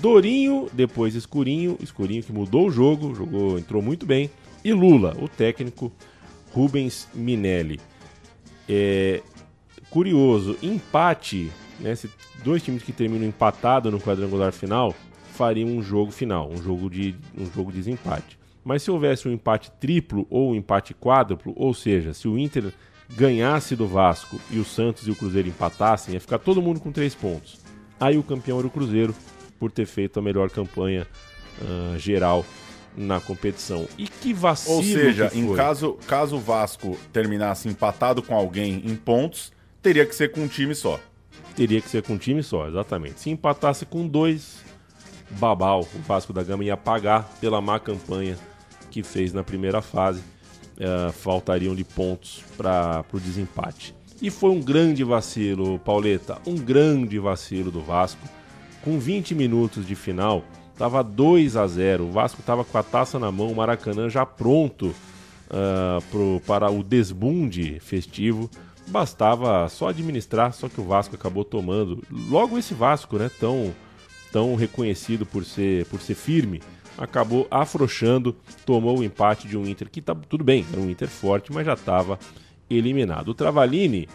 [0.00, 4.30] Dorinho, depois Escurinho, Escurinho que mudou o jogo, jogou, entrou muito bem,
[4.64, 5.92] e Lula, o técnico
[6.52, 7.80] Rubens Minelli.
[8.68, 9.22] É,
[9.90, 11.94] curioso, empate, né,
[12.44, 14.94] dois times que terminam empatado no quadrangular final
[15.38, 18.38] fariam um jogo final, um jogo de um jogo de desempate.
[18.64, 22.72] Mas se houvesse um empate triplo ou um empate quádruplo, ou seja, se o Inter
[23.16, 26.92] ganhasse do Vasco e o Santos e o Cruzeiro empatassem, ia ficar todo mundo com
[26.92, 27.60] três pontos.
[27.98, 29.14] Aí o campeão era o Cruzeiro
[29.58, 31.06] por ter feito a melhor campanha
[31.60, 32.44] uh, geral
[32.96, 33.86] na competição.
[33.96, 38.96] E que vacilo Ou seja, em caso, caso o Vasco terminasse empatado com alguém em
[38.96, 41.00] pontos, teria que ser com um time só.
[41.54, 43.20] Teria que ser com um time só, exatamente.
[43.20, 44.64] Se empatasse com dois,
[45.30, 48.36] babau, o Vasco da Gama ia pagar pela má campanha
[48.90, 50.22] que fez na primeira fase.
[50.78, 53.92] Uh, faltariam-lhe pontos para o desempate.
[54.22, 58.20] E foi um grande vacilo, Pauleta, um grande vacilo do Vasco.
[58.82, 60.44] Com 20 minutos de final,
[60.78, 64.24] Tava 2 a 0 O Vasco tava com a taça na mão, o Maracanã já
[64.24, 64.94] pronto
[65.48, 68.48] uh, pro, para o desbunde festivo.
[68.86, 72.02] Bastava só administrar, só que o Vasco acabou tomando.
[72.30, 73.74] Logo esse Vasco, né, tão,
[74.32, 76.62] tão reconhecido por ser, por ser firme,
[76.96, 81.08] acabou afrouxando, tomou o empate de um Inter que tá tudo bem, era um Inter
[81.08, 82.18] forte, mas já estava
[82.70, 83.28] eliminado.
[83.28, 84.08] O Travalini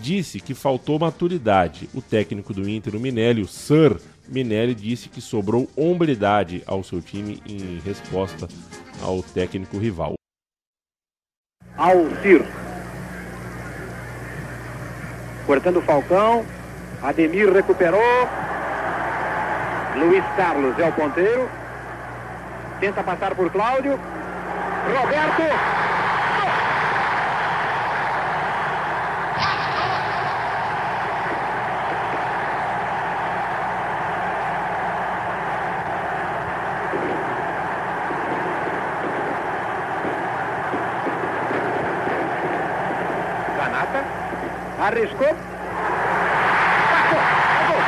[0.00, 1.88] disse que faltou maturidade.
[1.94, 7.00] O técnico do Inter, o Minelli, o Sir Minelli disse que sobrou hombridade ao seu
[7.00, 8.48] time em resposta
[9.00, 10.14] ao técnico rival.
[11.76, 12.44] Alcir.
[15.46, 16.44] Cortando o Falcão.
[17.02, 18.00] Ademir recuperou.
[19.96, 21.48] Luiz Carlos é o ponteiro.
[22.80, 23.92] Tenta passar por Cláudio.
[23.92, 25.85] Roberto.
[44.86, 45.26] Arriscou.
[45.26, 45.34] É
[47.10, 47.82] gol.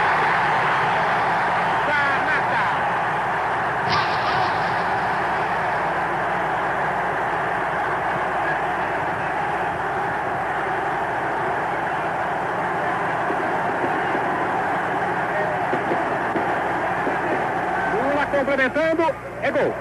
[17.94, 19.14] Lula complementando.
[19.42, 19.72] É gol.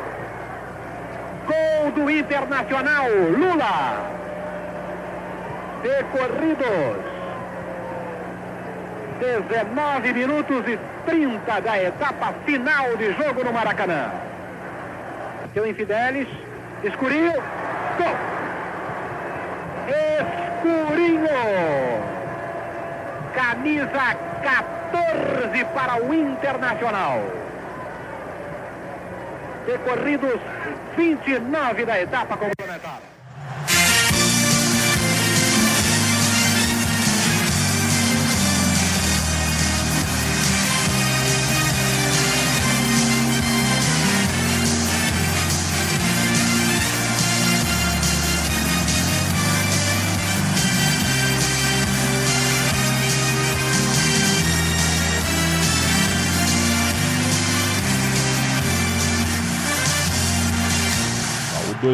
[1.48, 3.10] Gol do Internacional.
[3.10, 4.18] Lula.
[5.82, 6.97] Decorrido
[9.42, 14.12] 19 minutos e 30 da etapa final de jogo no Maracanã.
[15.54, 16.28] Seu Infidelis,
[16.84, 18.16] escurinho, gol!
[20.58, 21.28] Escurinho!
[23.36, 27.22] Camisa 14 para o Internacional.
[29.66, 30.40] Decorridos
[30.96, 32.57] 29 da etapa complementar.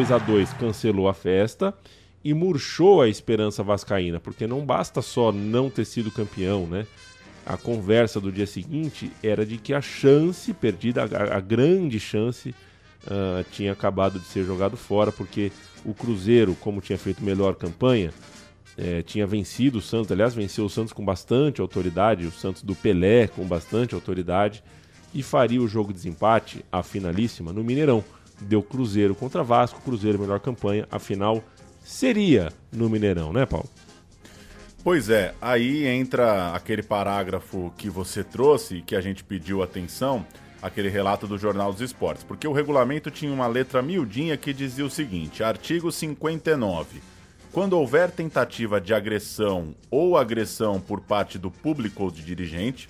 [0.04, 1.72] 2 a 2 cancelou a festa
[2.22, 6.86] e murchou a esperança vascaína, porque não basta só não ter sido campeão, né?
[7.46, 12.54] A conversa do dia seguinte era de que a chance perdida, a, a grande chance,
[13.04, 15.50] uh, tinha acabado de ser jogado fora, porque
[15.86, 18.12] o Cruzeiro, como tinha feito melhor campanha,
[18.76, 22.74] eh, tinha vencido o Santos, aliás, venceu o Santos com bastante autoridade, o Santos do
[22.74, 24.62] Pelé com bastante autoridade,
[25.14, 28.04] e faria o jogo de desempate, a finalíssima, no Mineirão
[28.40, 31.42] deu Cruzeiro contra Vasco, Cruzeiro melhor campanha, afinal
[31.84, 33.68] seria no Mineirão, né, Paulo?
[34.82, 40.26] Pois é, aí entra aquele parágrafo que você trouxe, que a gente pediu atenção,
[40.60, 44.84] aquele relato do Jornal dos Esportes, porque o regulamento tinha uma letra miudinha que dizia
[44.84, 47.00] o seguinte: artigo 59.
[47.50, 52.88] Quando houver tentativa de agressão ou agressão por parte do público ou de dirigente,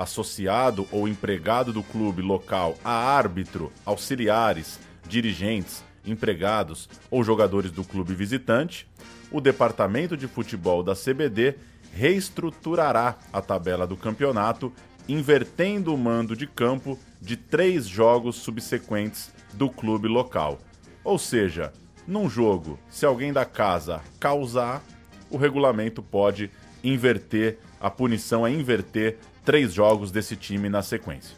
[0.00, 8.14] associado ou empregado do clube local a árbitro, auxiliares, dirigentes, empregados ou jogadores do clube
[8.14, 8.88] visitante,
[9.30, 11.56] o departamento de futebol da CBD
[11.92, 14.72] reestruturará a tabela do campeonato,
[15.06, 20.58] invertendo o mando de campo de três jogos subsequentes do clube local.
[21.04, 21.72] Ou seja,
[22.06, 24.82] num jogo, se alguém da casa causar,
[25.28, 26.50] o regulamento pode
[26.82, 31.36] inverter, a punição é inverter três jogos desse time na sequência.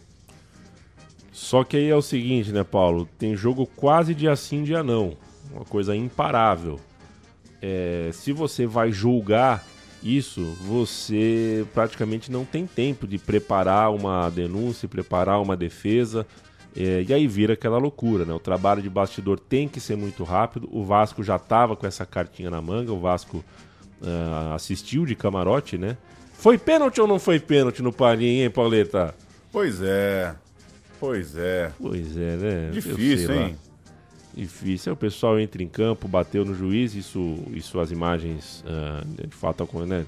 [1.33, 3.09] Só que aí é o seguinte, né, Paulo?
[3.19, 5.17] Tem jogo quase dia sim, dia não.
[5.51, 6.79] Uma coisa imparável.
[7.61, 9.65] É, se você vai julgar
[10.03, 16.27] isso, você praticamente não tem tempo de preparar uma denúncia, preparar uma defesa.
[16.75, 18.33] É, e aí vira aquela loucura, né?
[18.33, 20.69] O trabalho de bastidor tem que ser muito rápido.
[20.73, 23.45] O Vasco já estava com essa cartinha na manga, o Vasco
[24.01, 25.97] uh, assistiu de camarote, né?
[26.43, 29.15] Foi pênalti ou não foi pênalti no Palinha, hein, Pauleta?
[29.53, 30.35] Pois é.
[30.99, 31.71] Pois é.
[31.79, 32.71] Pois é, né?
[32.73, 33.57] Difícil, hein?
[34.35, 34.91] Difícil.
[34.91, 39.37] Aí o pessoal entra em campo, bateu no juiz, isso, isso as imagens, uh, de
[39.37, 40.05] fato, né?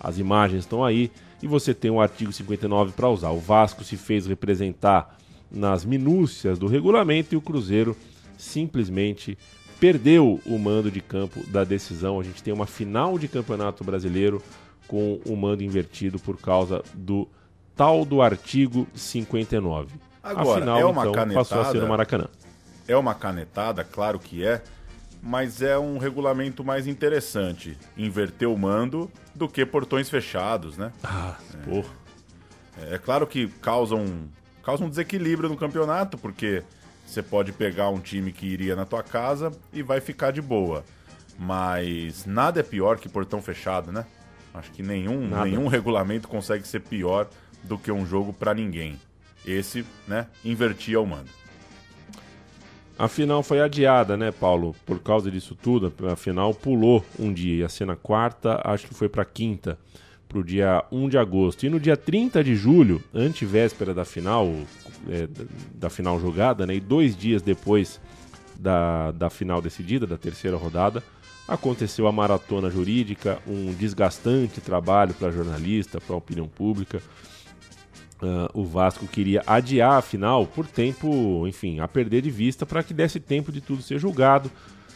[0.00, 1.12] as imagens estão aí.
[1.40, 3.30] E você tem o artigo 59 para usar.
[3.30, 5.16] O Vasco se fez representar
[5.48, 7.96] nas minúcias do regulamento e o Cruzeiro
[8.36, 9.38] simplesmente
[9.78, 12.18] perdeu o mando de campo da decisão.
[12.18, 14.42] A gente tem uma final de campeonato brasileiro
[14.86, 17.28] com o mando invertido por causa do
[17.74, 19.94] tal do artigo 59.
[20.22, 22.26] Agora, Afinal, é uma então, canetada, passou a ser no Maracanã.
[22.88, 24.62] É uma canetada, claro que é,
[25.22, 30.92] mas é um regulamento mais interessante inverter o mando do que portões fechados, né?
[31.02, 31.56] Ah, é.
[31.70, 31.94] porra.
[32.78, 34.28] É, é claro que causa um,
[34.62, 36.62] causa um desequilíbrio no campeonato, porque
[37.06, 40.84] você pode pegar um time que iria na tua casa e vai ficar de boa.
[41.38, 44.06] Mas nada é pior que portão fechado, né?
[44.56, 47.28] Acho que nenhum, nenhum regulamento consegue ser pior
[47.62, 48.98] do que um jogo para ninguém.
[49.46, 51.30] Esse, né, invertia o mando.
[52.98, 54.74] A final foi adiada, né, Paulo?
[54.86, 57.56] Por causa disso tudo, a final pulou um dia.
[57.56, 59.78] Ia ser na quarta, acho que foi para quinta,
[60.26, 61.66] para o dia 1 de agosto.
[61.66, 64.50] E no dia 30 de julho, antevéspera da final,
[65.10, 65.28] é,
[65.74, 68.00] da final jogada, né, e dois dias depois
[68.58, 71.02] da, da final decidida, da terceira rodada,
[71.48, 77.00] Aconteceu a maratona jurídica, um desgastante trabalho para jornalista, para a opinião pública.
[78.20, 82.82] Uh, o Vasco queria adiar a final por tempo, enfim, a perder de vista para
[82.82, 84.50] que desse tempo de tudo ser julgado.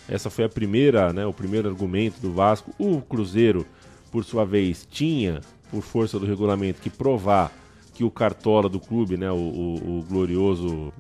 [0.09, 2.75] Essa foi a primeira, né, o primeiro argumento do Vasco.
[2.79, 3.65] O Cruzeiro,
[4.11, 5.41] por sua vez, tinha,
[5.71, 7.53] por força do regulamento, que provar
[7.95, 10.93] que o cartola do clube, né, o, o, o glorioso,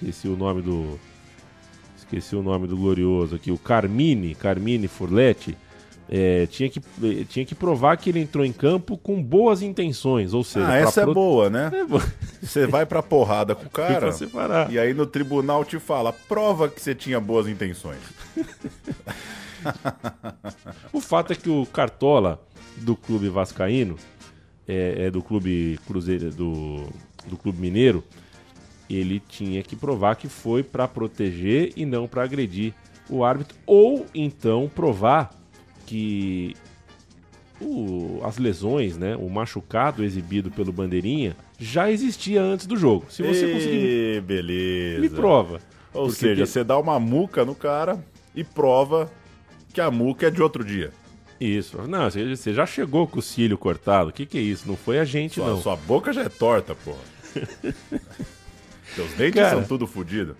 [0.00, 0.96] esqueci o nome do
[2.08, 5.56] esqueci o nome do glorioso aqui, o Carmine, Carmine Furletti,
[6.10, 6.80] é, tinha, que,
[7.26, 10.66] tinha que provar que ele entrou em campo com boas intenções, ou seja...
[10.66, 11.70] Ah, essa é boa, né?
[12.40, 14.10] Você vai pra porrada com o cara.
[14.70, 18.00] E aí no tribunal te fala, prova que você tinha boas intenções.
[20.92, 22.40] O fato é que o Cartola
[22.76, 23.96] do clube vascaíno,
[24.68, 26.86] é, é do clube Cruzeiro, do,
[27.26, 28.04] do clube mineiro,
[28.90, 32.72] ele tinha que provar que foi pra proteger e não pra agredir
[33.10, 35.30] o árbitro, ou então provar
[35.86, 36.54] que
[37.60, 43.06] o- as lesões, né, o machucado exibido pelo bandeirinha já existia antes do jogo.
[43.10, 43.86] Se você conseguir
[44.16, 45.00] Ê, beleza.
[45.00, 45.60] me prova.
[45.92, 49.10] Ou Porque seja, te- você dá uma muca no cara e prova
[49.72, 50.92] que a muca é de outro dia.
[51.40, 51.78] Isso.
[51.88, 54.10] Não, você você já chegou com o cílio cortado.
[54.10, 54.68] O que, que é isso?
[54.68, 55.60] Não foi a gente, Sua, não.
[55.60, 56.98] sua boca já é torta, porra.
[58.98, 59.50] Seus dentes Cara.
[59.56, 60.34] são tudo fodidos.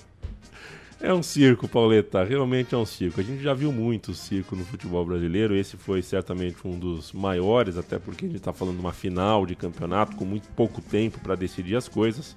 [1.00, 2.24] É um circo, Pauleta.
[2.24, 3.20] Realmente é um circo.
[3.20, 5.54] A gente já viu muito circo no futebol brasileiro.
[5.54, 9.46] Esse foi certamente um dos maiores, até porque a gente está falando de uma final
[9.46, 12.36] de campeonato com muito pouco tempo para decidir as coisas.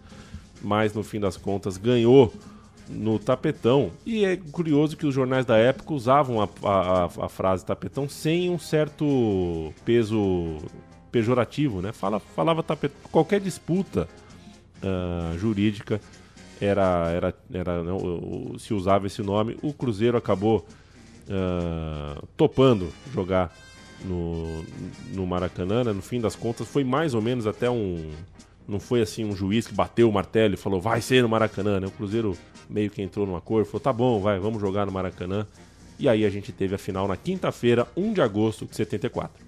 [0.62, 2.32] Mas no fim das contas ganhou
[2.88, 3.90] no tapetão.
[4.06, 8.08] E é curioso que os jornais da época usavam a, a- a- a frase tapetão
[8.08, 10.58] sem um certo peso
[11.12, 11.92] pejorativo, né?
[11.92, 12.98] Fala, falava tapetão.
[13.12, 14.08] Qualquer disputa
[14.84, 16.00] ah, jurídica
[16.60, 19.58] era, era, era não, o- se usava esse nome.
[19.62, 20.66] O Cruzeiro acabou
[21.30, 23.56] ah, topando jogar
[24.06, 24.64] no,
[25.14, 25.84] no Maracanã.
[25.84, 25.94] né?
[25.94, 28.12] No fim das contas, foi mais ou menos até um.
[28.68, 31.80] Não foi assim um juiz que bateu o martelo e falou, vai ser no Maracanã.
[31.80, 31.88] Né?
[31.88, 32.38] O Cruzeiro
[32.70, 35.46] meio que entrou num acordo, falou, tá bom, vai, vamos jogar no Maracanã.
[36.00, 39.44] E aí a gente teve a final na quinta-feira, 1 de agosto de 74.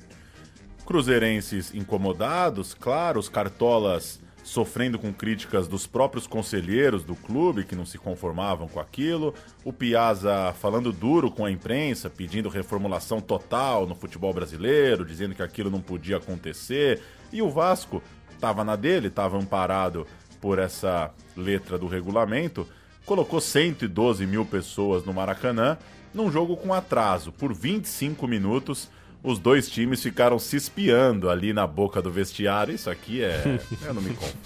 [0.86, 7.86] Cruzeirenses incomodados, claro, os cartolas sofrendo com críticas dos próprios conselheiros do clube que não
[7.86, 9.34] se conformavam com aquilo,
[9.64, 15.42] o Piazza falando duro com a imprensa, pedindo reformulação total no futebol brasileiro, dizendo que
[15.42, 20.06] aquilo não podia acontecer, e o Vasco estava na dele, estava amparado
[20.42, 22.68] por essa letra do regulamento,
[23.06, 25.78] colocou 112 mil pessoas no Maracanã
[26.14, 28.90] num jogo com atraso por 25 minutos
[29.24, 32.76] os dois times ficaram se espiando ali na boca do vestiário.
[32.76, 33.60] Isso aqui é.
[33.86, 34.38] Eu não me conto.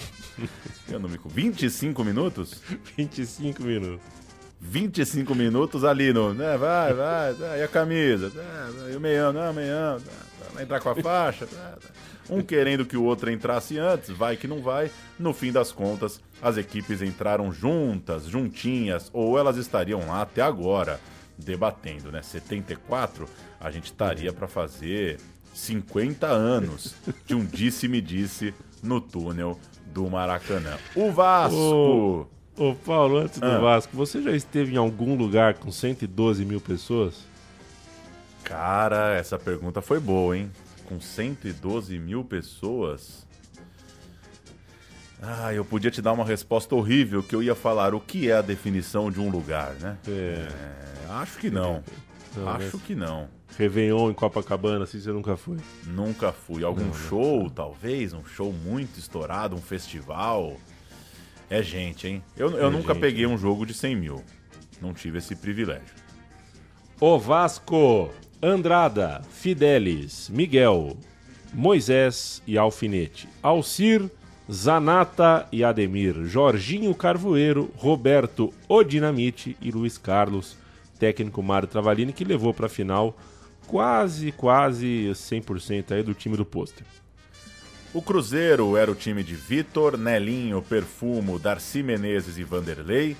[0.87, 1.33] Eu não me conto.
[1.33, 2.61] 25 minutos?
[2.95, 4.05] 25 minutos.
[4.61, 6.33] 25 minutos ali no.
[6.33, 8.29] Né, vai, vai, vai, e a camisa?
[8.29, 9.99] Tá, vai, e o meião, não, meião.
[9.99, 11.47] Tá, tá, vai entrar com a faixa?
[11.47, 11.89] Tá, tá.
[12.29, 14.91] Um querendo que o outro entrasse antes, vai que não vai.
[15.17, 20.99] No fim das contas, as equipes entraram juntas, juntinhas, ou elas estariam lá até agora
[21.37, 22.21] debatendo, né?
[22.21, 23.27] 74,
[23.59, 25.19] a gente estaria para fazer
[25.53, 29.59] 50 anos de um disse-me-disse no túnel
[29.93, 30.77] do Maracanã.
[30.95, 32.27] O Vasco.
[32.57, 33.59] Ô, ô, Paulo, antes do Ah.
[33.59, 37.25] Vasco, você já esteve em algum lugar com 112 mil pessoas?
[38.43, 40.49] Cara, essa pergunta foi boa, hein?
[40.85, 43.26] Com 112 mil pessoas.
[45.21, 48.35] Ah, eu podia te dar uma resposta horrível que eu ia falar o que é
[48.35, 49.97] a definição de um lugar, né?
[50.07, 50.47] É.
[51.09, 51.83] acho que não.
[52.35, 52.83] Não, acho né?
[52.85, 53.27] que não.
[53.57, 55.57] Réveillon em Copacabana, assim você nunca foi.
[55.87, 56.63] Nunca fui.
[56.63, 56.93] Algum Não, não.
[56.93, 58.13] show, talvez?
[58.13, 60.55] Um show muito estourado, um festival?
[61.49, 62.23] É gente, hein?
[62.35, 64.23] Eu, eu É nunca gente, peguei um jogo de 100 mil.
[64.79, 65.95] Não tive esse privilégio.
[66.99, 68.11] O Vasco,
[68.43, 70.95] Andrada, Fidelis, Miguel,
[71.53, 74.07] Moisés e Alfinete, Alcir,
[74.49, 80.55] Zanata e Ademir, Jorginho Carvoeiro, Roberto Odinamite e Luiz Carlos,
[80.97, 83.17] técnico Mário Travalini, que levou para a final
[83.67, 86.85] quase, quase 100% aí do time do pôster.
[87.93, 93.17] O Cruzeiro era o time de Vitor, Nelinho, Perfumo, Darcy Menezes e Vanderlei,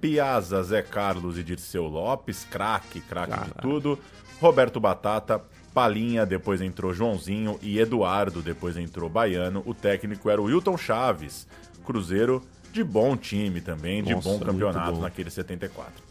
[0.00, 3.98] Piazza, Zé Carlos e Dirceu Lopes, craque, craque de tudo,
[4.40, 5.42] Roberto Batata,
[5.76, 9.62] Palinha, depois entrou Joãozinho e Eduardo, depois entrou Baiano.
[9.66, 11.46] O técnico era o Wilton Chaves,
[11.84, 15.02] Cruzeiro de bom time também, de Nossa, bom muito campeonato bom.
[15.02, 16.02] naquele 74.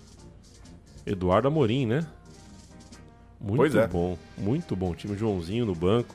[1.03, 2.05] Eduardo Amorim, né?
[3.41, 3.87] Muito Pois é.
[3.87, 4.93] bom, muito bom.
[4.93, 6.13] Time Joãozinho no banco.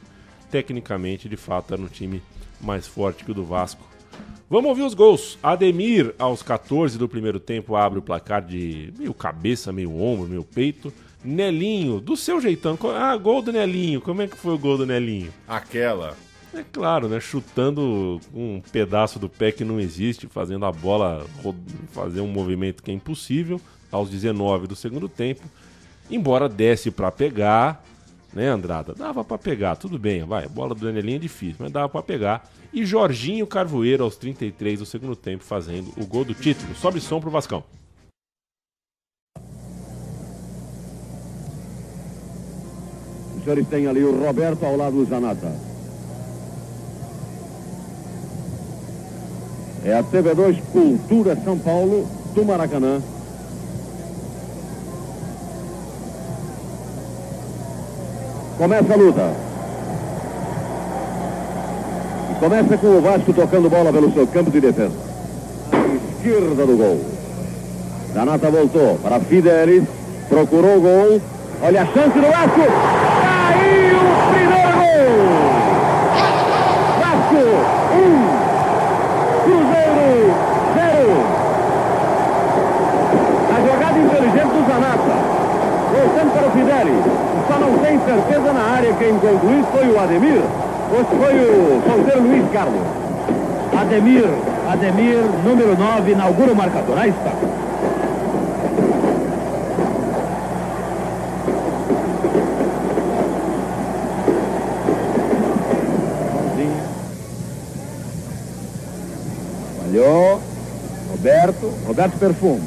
[0.49, 2.23] Tecnicamente, de fato, era um time
[2.61, 3.85] mais forte que o do Vasco.
[4.49, 5.41] Vamos ouvir os gols.
[5.43, 10.45] Ademir, aos 14 do primeiro tempo, abre o placar de meio cabeça, meio ombro, meio
[10.45, 10.93] peito.
[11.25, 12.79] Nelinho, do seu jeitão.
[12.97, 14.01] Ah, gol do Nelinho.
[14.01, 15.33] Como é que foi o gol do Nelinho?
[15.47, 16.17] Aquela.
[16.53, 17.21] É claro, né?
[17.21, 21.25] Chutando um pedaço do pé que não existe, fazendo a bola
[21.93, 23.61] fazer um movimento que é impossível,
[23.91, 25.43] aos 19 do segundo tempo.
[26.11, 27.85] Embora desse pra pegar,
[28.35, 28.95] né, Andrada?
[28.95, 30.47] Dava pra pegar, tudo bem, vai.
[30.47, 32.51] A bola do Danielinho é difícil, mas dava pra pegar.
[32.73, 36.75] E Jorginho Carvoeiro, aos 33 do segundo tempo, fazendo o gol do título.
[36.75, 37.63] Sobe som pro Vascão.
[43.51, 45.53] Senhores têm ali o Roberto ao lado do Zanata.
[49.85, 53.01] É a TV2 Cultura São Paulo do Maracanã.
[58.57, 59.33] Começa a luta.
[62.31, 64.95] E começa com o Vasco tocando bola pelo seu campo de defesa.
[66.19, 67.01] Esquerda do gol.
[68.15, 69.85] Danata voltou para Fidelis.
[70.29, 71.21] Procurou o gol.
[71.63, 73.10] Olha a chance do Vasco.
[77.01, 77.43] Vasco,
[77.97, 78.15] um.
[79.45, 80.35] Cruzeiro,
[80.75, 81.11] zero.
[83.51, 85.17] A jogada inteligente do Zanata.
[85.93, 87.05] Voltando para o Fidelis.
[87.49, 90.43] Só não tem certeza na área quem concluiu foi o Ademir
[90.93, 92.83] ou se foi o solteiro Luiz Carlos.
[93.81, 94.29] Ademir,
[94.69, 96.99] Ademir, número 9, inaugura o marcador.
[96.99, 97.33] Aí está.
[111.91, 112.19] Roberto.
[112.21, 112.63] Perfume.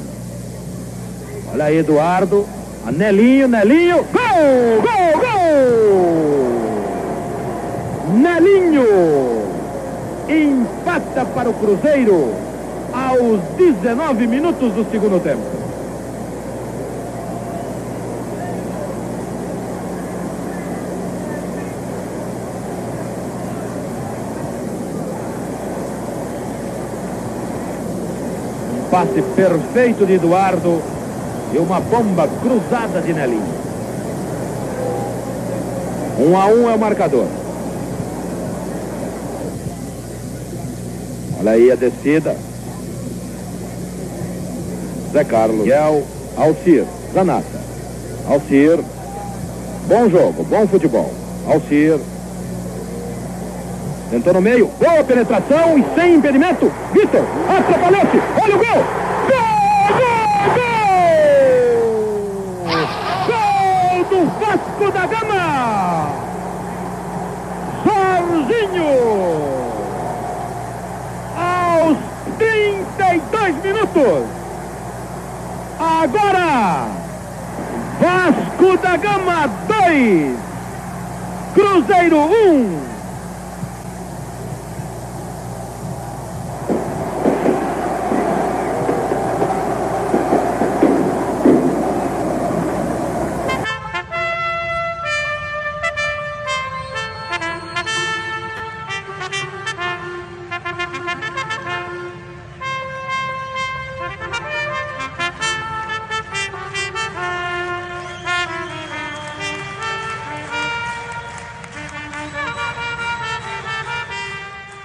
[1.50, 2.46] Olha aí, Eduardo.
[2.86, 4.04] A Nelinho, Nelinho.
[4.12, 4.82] Gol!
[4.82, 5.12] Gol!
[5.20, 5.72] Gol!
[8.18, 8.84] Nelinho.
[10.28, 12.34] Empata para o Cruzeiro
[12.92, 15.53] aos 19 minutos do segundo tempo.
[28.94, 30.80] Passe perfeito de Eduardo
[31.52, 33.42] e uma bomba cruzada de Nelinho.
[36.20, 37.26] Um a um é o marcador.
[41.40, 42.36] Olha aí a descida.
[45.12, 45.62] Zé Carlos.
[45.62, 46.04] Miguel,
[46.36, 47.44] Alcir, Zanata.
[48.28, 48.78] Alcir.
[49.88, 51.12] Bom jogo, bom futebol.
[51.48, 51.98] Alcir.
[54.08, 54.70] Tentou no meio.
[54.78, 56.70] Boa penetração e sem impedimento.
[57.14, 58.18] Vitor, atrapalhou-se.
[58.42, 58.84] Olha o gol.
[63.26, 65.44] Gol do Vasco da Gama!
[67.84, 68.92] Jorginho!
[71.38, 71.98] Aos
[72.38, 74.24] 32 minutos!
[75.78, 76.88] Agora!
[78.00, 80.36] Vasco da Gama 2!
[81.54, 82.83] Cruzeiro 1!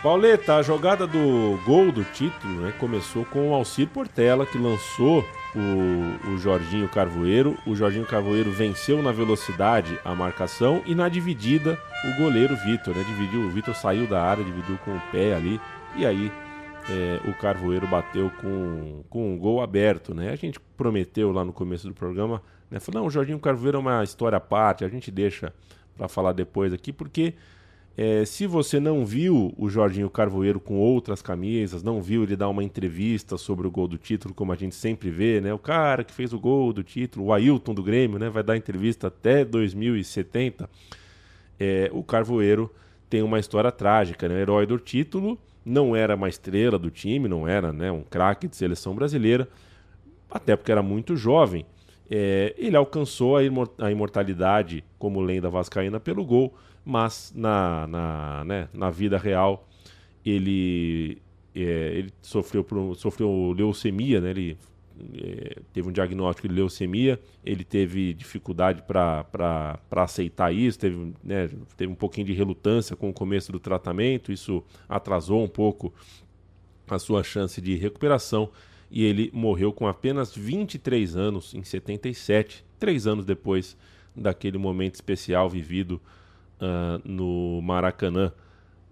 [0.01, 5.25] Pauleta, a jogada do gol do título né, começou com o Alcir Portela, que lançou
[5.53, 7.57] o, o Jorginho Carvoeiro.
[7.67, 12.95] O Jorginho Carvoeiro venceu na velocidade a marcação e na dividida o goleiro Vitor.
[12.95, 15.59] Né, dividiu, o Vitor saiu da área, dividiu com o pé ali
[15.97, 16.31] e aí
[16.89, 20.15] é, o Carvoeiro bateu com, com um gol aberto.
[20.15, 20.31] Né?
[20.31, 22.41] A gente prometeu lá no começo do programa,
[22.71, 25.53] né, falou, não, o Jorginho Carvoeiro é uma história à parte, a gente deixa
[25.97, 27.33] para falar depois aqui, porque
[28.01, 32.47] é, se você não viu o Jorginho Carvoeiro com outras camisas, não viu ele dar
[32.47, 35.53] uma entrevista sobre o gol do título, como a gente sempre vê, né?
[35.53, 38.29] O cara que fez o gol do título, o Ailton do Grêmio, né?
[38.29, 40.69] Vai dar entrevista até 2070.
[41.59, 42.73] É, o Carvoeiro
[43.09, 44.39] tem uma história trágica, né?
[44.39, 48.55] Herói do título, não era uma estrela do time, não era né, um craque de
[48.55, 49.45] seleção brasileira,
[50.31, 51.65] até porque era muito jovem.
[52.09, 56.53] É, ele alcançou a, imor a imortalidade como lenda vascaína pelo gol,
[56.89, 59.67] mas na, na, né, na vida real
[60.25, 61.21] ele,
[61.55, 64.31] é, ele sofreu, por, sofreu leucemia, né?
[64.31, 64.57] ele
[65.13, 71.91] é, teve um diagnóstico de leucemia, ele teve dificuldade para aceitar isso, teve, né, teve
[71.91, 75.93] um pouquinho de relutância com o começo do tratamento, isso atrasou um pouco
[76.89, 78.49] a sua chance de recuperação
[78.89, 83.77] e ele morreu com apenas 23 anos, em 77, três anos depois
[84.15, 86.01] daquele momento especial vivido
[86.61, 88.31] uh, no Maracanã,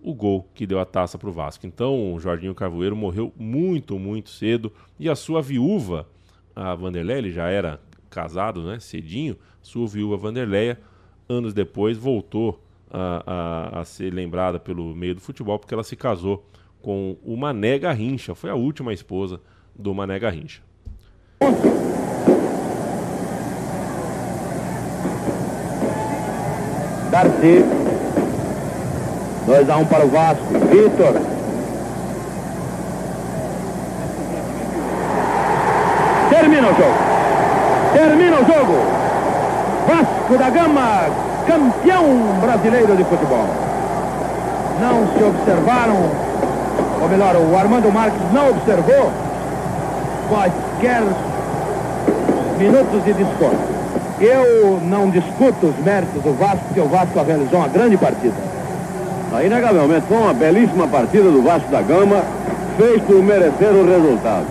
[0.01, 1.65] o gol que deu a taça para o Vasco.
[1.65, 6.07] Então, o Jorginho Carvoeiro morreu muito, muito cedo e a sua viúva,
[6.55, 10.79] a Vanderleia, ele já era casado, né, cedinho, sua viúva Vanderleia,
[11.27, 13.23] anos depois voltou a,
[13.75, 16.45] a, a ser lembrada pelo meio do futebol porque ela se casou
[16.81, 19.41] com o Mané Garrincha, foi a última esposa
[19.75, 20.61] do Mané Garrincha.
[27.11, 27.65] Darcy.
[29.45, 30.43] 2 a 1 um para o Vasco.
[30.69, 31.21] Vitor.
[36.29, 37.07] Termina o jogo.
[37.93, 38.97] Termina o jogo.
[39.87, 41.05] Vasco da Gama,
[41.47, 42.03] campeão
[42.41, 43.45] brasileiro de futebol.
[44.81, 45.95] Não se observaram,
[47.01, 49.11] ou melhor, o Armando Marques não observou
[50.29, 51.03] quaisquer
[52.57, 53.76] minutos de desconto.
[54.19, 58.33] Eu não discuto os méritos do Vasco, porque o Vasco realizou uma grande partida.
[59.45, 62.23] Inegavelmente, foi uma belíssima partida do Vasco da Gama,
[62.77, 64.47] fez por merecer o resultado.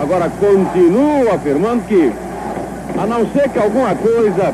[0.00, 2.12] Agora, continuo afirmando que,
[2.98, 4.52] a não ser que alguma coisa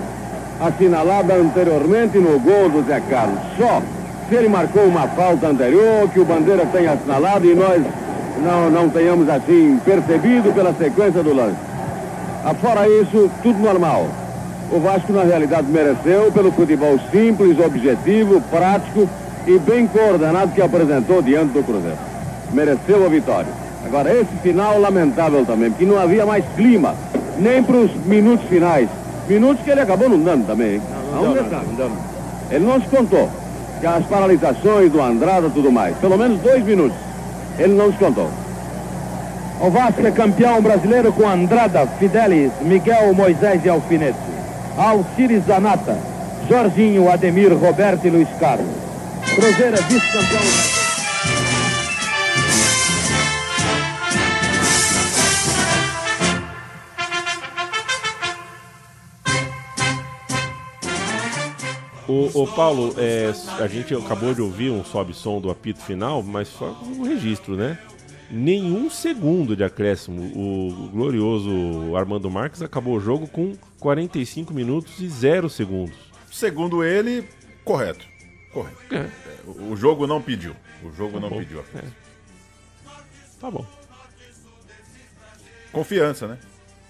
[0.61, 3.81] assinalada anteriormente no gol do Zé Carlos, só
[4.29, 7.83] se ele marcou uma falta anterior, que o Bandeira tenha assinalado e nós
[8.43, 11.57] não, não tenhamos assim percebido pela sequência do lance.
[12.45, 14.07] Afora isso, tudo normal.
[14.73, 19.09] O Vasco, na realidade, mereceu pelo futebol simples, objetivo, prático
[19.47, 21.99] e bem coordenado que apresentou diante do Cruzeiro.
[22.53, 23.49] Mereceu a vitória.
[23.85, 26.95] Agora, esse final lamentável também, porque não havia mais clima,
[27.39, 28.89] nem para os minutos finais.
[29.29, 30.75] Minutos que ele acabou não dando também.
[30.75, 30.83] hein?
[31.13, 31.91] Não, não deu, não deu.
[32.51, 33.29] Ele não se contou.
[33.81, 35.97] Que as paralisações do Andrada e tudo mais.
[35.97, 36.97] Pelo menos dois minutos.
[37.59, 38.29] Ele não se contou.
[39.61, 44.19] O Vasco é campeão brasileiro com Andrada, Fidelis, Miguel Moisés e Alfinete.
[44.77, 45.99] Alcides Zanata,
[46.49, 48.67] Jorginho, Ademir, Roberto e Luiz Carlos.
[49.35, 50.81] Cruzeiro é vice-campeão.
[62.35, 66.77] O, Paulo, é, a gente acabou de ouvir um sobe-som do apito final, mas só
[66.85, 67.79] um registro, né?
[68.29, 70.21] Nenhum segundo de acréscimo.
[70.35, 75.97] O glorioso Armando Marques acabou o jogo com 45 minutos e 0 segundos.
[76.31, 77.27] Segundo ele,
[77.65, 78.07] correto.
[78.53, 78.95] Correto.
[78.95, 78.97] É.
[78.99, 79.11] É,
[79.47, 80.55] O o jogo não pediu.
[80.85, 81.39] O jogo Tá não bom.
[81.39, 81.65] pediu.
[81.75, 81.83] É.
[83.41, 83.67] Tá bom.
[85.73, 86.39] Confiança, né?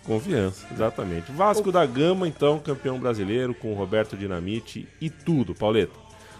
[0.05, 1.30] Confiança, exatamente.
[1.32, 5.93] Vasco da Gama, então, campeão brasileiro com Roberto Dinamite e tudo, Pauleta.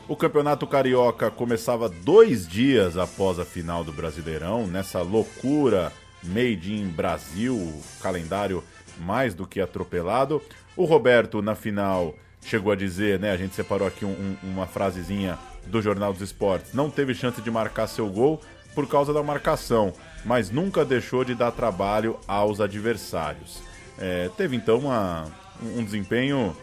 [0.09, 5.93] O Campeonato Carioca começava dois dias após a final do Brasileirão, nessa loucura
[6.25, 7.73] made in Brasil,
[8.03, 8.65] calendário
[9.01, 10.41] mais do que atropelado.
[10.77, 13.33] O Roberto, na final, chegou a dizer, né?
[13.33, 16.73] A gente separou aqui um- um- uma frasezinha do Jornal dos Esportes.
[16.73, 18.41] Não teve chance de marcar seu gol
[18.75, 19.93] por causa da marcação,
[20.25, 23.59] mas nunca deixou de dar trabalho aos adversários.
[23.99, 25.27] É, teve então uma-
[25.63, 26.57] um desempenho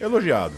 [0.00, 0.54] elogiado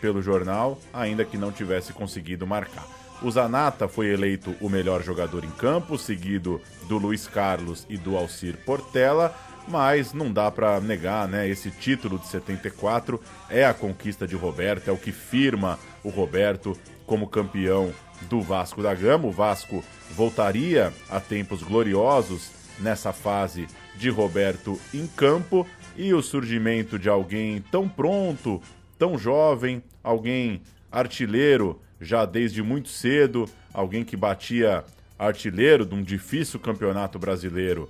[0.00, 2.84] pelo jornal, ainda que não tivesse conseguido marcar.
[3.22, 8.16] O Zanata foi eleito o melhor jogador em campo, seguido do Luiz Carlos e do
[8.16, 9.32] Alcir Portela,
[9.68, 11.48] mas não dá pra negar, né?
[11.48, 16.76] Esse título de 74 é a conquista de Roberto, é o que firma o Roberto
[17.06, 17.92] como campeão
[18.28, 19.28] do Vasco da Gama.
[19.28, 26.98] O Vasco voltaria a tempos gloriosos nessa fase de Roberto em campo e o surgimento
[26.98, 28.60] de alguém tão pronto,
[28.98, 34.84] tão jovem, alguém artilheiro já desde muito cedo, alguém que batia
[35.18, 37.88] artilheiro de um difícil campeonato brasileiro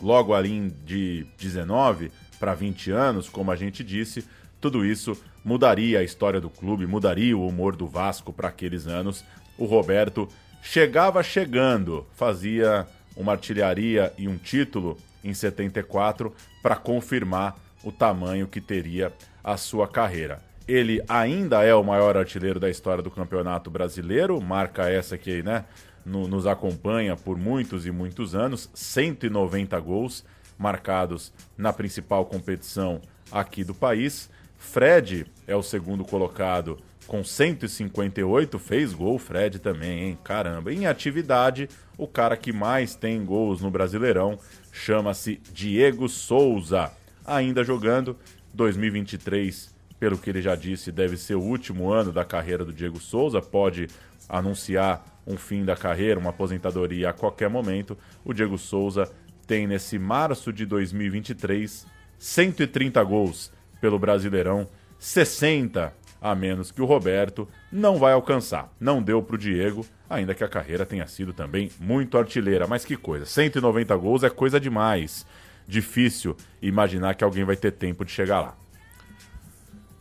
[0.00, 4.24] logo ali de 19 para 20 anos, como a gente disse,
[4.60, 9.24] tudo isso mudaria a história do clube, mudaria o humor do Vasco para aqueles anos.
[9.56, 10.28] O Roberto
[10.62, 18.60] chegava chegando, fazia uma artilharia e um título em 74 para confirmar o tamanho que
[18.60, 19.12] teria
[19.42, 20.40] a sua carreira.
[20.66, 25.64] Ele ainda é o maior artilheiro da história do Campeonato Brasileiro, marca essa que né,
[26.08, 30.24] no- nos acompanha por muitos e muitos anos, 190 gols
[30.58, 34.28] marcados na principal competição aqui do país.
[34.56, 40.18] Fred é o segundo colocado com 158, fez gol Fred também, hein?
[40.24, 40.72] Caramba.
[40.72, 44.38] Em atividade, o cara que mais tem gols no Brasileirão
[44.72, 46.90] chama-se Diego Souza.
[47.24, 48.16] Ainda jogando,
[48.52, 52.98] 2023, pelo que ele já disse, deve ser o último ano da carreira do Diego
[53.00, 53.88] Souza, pode
[54.28, 57.96] anunciar um fim da carreira, uma aposentadoria a qualquer momento.
[58.24, 59.08] O Diego Souza
[59.46, 61.86] tem nesse março de 2023
[62.18, 64.66] 130 gols pelo Brasileirão,
[64.98, 68.72] 60 a menos que o Roberto não vai alcançar.
[68.80, 72.96] Não deu pro Diego, ainda que a carreira tenha sido também muito artilheira, mas que
[72.96, 75.24] coisa, 190 gols é coisa demais.
[75.66, 78.56] Difícil imaginar que alguém vai ter tempo de chegar lá.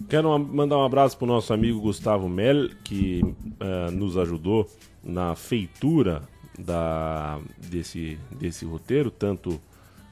[0.09, 3.21] Quero mandar um abraço pro nosso amigo Gustavo Mel, que
[3.59, 4.69] eh, nos ajudou
[5.07, 6.21] na feitura
[6.59, 9.59] da, desse, desse roteiro, tanto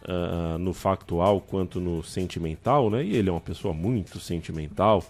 [0.07, 3.03] ah, no factual quanto no sentimental, né?
[3.03, 5.03] E ele é uma pessoa muito sentimental,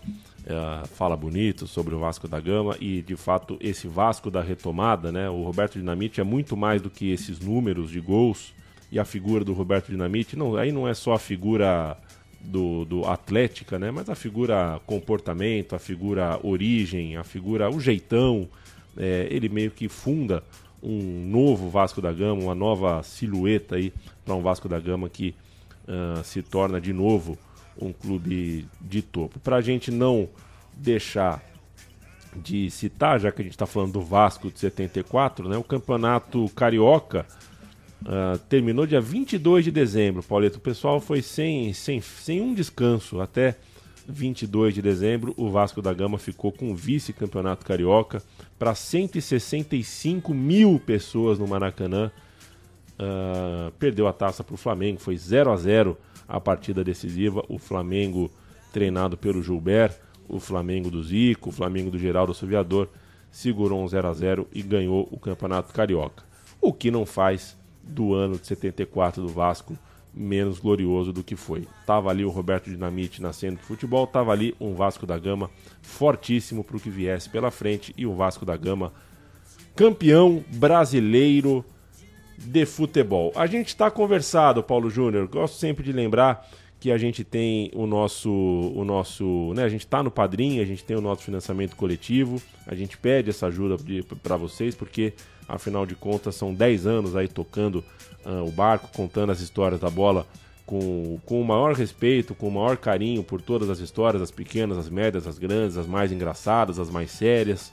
[0.45, 5.11] eh, fala bonito sobre o Vasco da Gama e, de fato, esse Vasco da retomada,
[5.11, 5.29] né?
[5.29, 8.53] O Roberto Dinamite é muito mais do que esses números de gols
[8.89, 11.97] e a figura do Roberto Dinamite, não, aí não é só a figura
[12.39, 13.91] do, do atlética, né?
[13.91, 18.47] Mas a figura comportamento, a figura origem, a figura o jeitão,
[18.97, 20.43] é, ele meio que funda
[20.81, 23.91] um novo Vasco da Gama, uma nova silhueta aí
[24.23, 25.33] para um Vasco da Gama que
[25.87, 27.37] uh, se torna de novo
[27.79, 29.39] um clube de topo.
[29.39, 30.29] Para a gente não
[30.73, 31.43] deixar
[32.35, 36.49] de citar, já que a gente está falando do Vasco de 74, né, o campeonato
[36.49, 37.25] carioca
[38.03, 40.57] uh, terminou dia 22 de dezembro, Paulito.
[40.57, 43.55] O pessoal foi sem, sem, sem um descanso até
[44.07, 45.33] 22 de dezembro.
[45.37, 48.21] O Vasco da Gama ficou com o vice-campeonato carioca
[48.57, 52.11] para 165 mil pessoas no Maracanã.
[52.97, 57.43] Uh, perdeu a taça para o Flamengo, foi 0 a 0 a partida decisiva.
[57.49, 58.31] O Flamengo,
[58.71, 62.89] treinado pelo Gilberto, o Flamengo do Zico, o Flamengo do Geraldo Suviador,
[63.29, 66.23] segurou um 0 a 0 e ganhou o Campeonato Carioca.
[66.61, 69.77] O que não faz do ano de 74 do Vasco
[70.15, 71.67] menos glorioso do que foi.
[71.85, 75.49] Tava ali o Roberto Dinamite nascendo de futebol, tava ali um Vasco da Gama
[75.81, 78.93] fortíssimo para o que viesse pela frente e o Vasco da Gama
[79.75, 81.65] campeão brasileiro
[82.37, 83.31] de futebol.
[83.35, 85.27] A gente está conversado, Paulo Júnior.
[85.27, 89.63] Gosto sempre de lembrar que a gente tem o nosso, o nosso, né?
[89.63, 92.41] A gente está no Padrinho, a gente tem o nosso financiamento coletivo.
[92.67, 93.75] A gente pede essa ajuda
[94.21, 95.13] para vocês porque
[95.47, 97.83] afinal de contas são 10 anos aí tocando
[98.25, 100.25] uh, o barco, contando as histórias da bola
[100.65, 104.77] com, com o maior respeito, com o maior carinho por todas as histórias, as pequenas,
[104.77, 107.71] as médias, as grandes, as mais engraçadas, as mais sérias.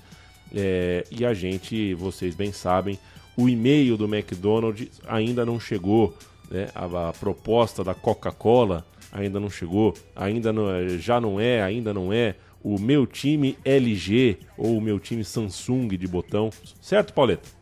[0.55, 2.99] É, e a gente, vocês bem sabem,
[3.37, 6.15] o e-mail do McDonald's ainda não chegou,
[6.51, 6.69] né?
[6.75, 11.95] a, a proposta da Coca-Cola ainda não chegou, ainda não, é, já não é, ainda
[11.95, 16.51] não é o meu time LG ou o meu time Samsung de botão.
[16.81, 17.62] Certo, Pauleta?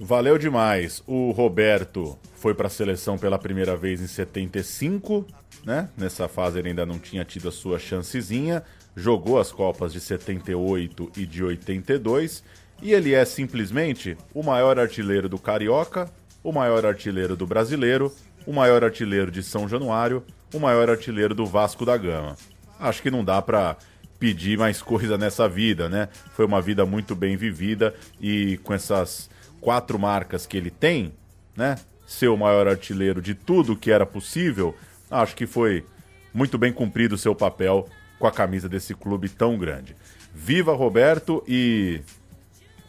[0.00, 1.02] Valeu demais.
[1.06, 5.26] O Roberto foi para a seleção pela primeira vez em 75,
[5.64, 5.88] né?
[5.96, 8.62] Nessa fase ele ainda não tinha tido a sua chancezinha.
[8.96, 12.42] Jogou as Copas de 78 e de 82
[12.82, 16.10] e ele é simplesmente o maior artilheiro do Carioca,
[16.42, 18.12] o maior artilheiro do Brasileiro,
[18.44, 22.36] o maior artilheiro de São Januário, o maior artilheiro do Vasco da Gama.
[22.78, 23.76] Acho que não dá para
[24.18, 26.08] pedir mais coisa nessa vida, né?
[26.32, 29.30] Foi uma vida muito bem vivida e com essas
[29.62, 31.14] quatro marcas que ele tem,
[31.56, 31.78] né?
[32.04, 34.76] Ser o maior artilheiro de tudo que era possível,
[35.10, 35.86] acho que foi
[36.34, 39.96] muito bem cumprido o seu papel com a camisa desse clube tão grande.
[40.34, 42.00] Viva Roberto e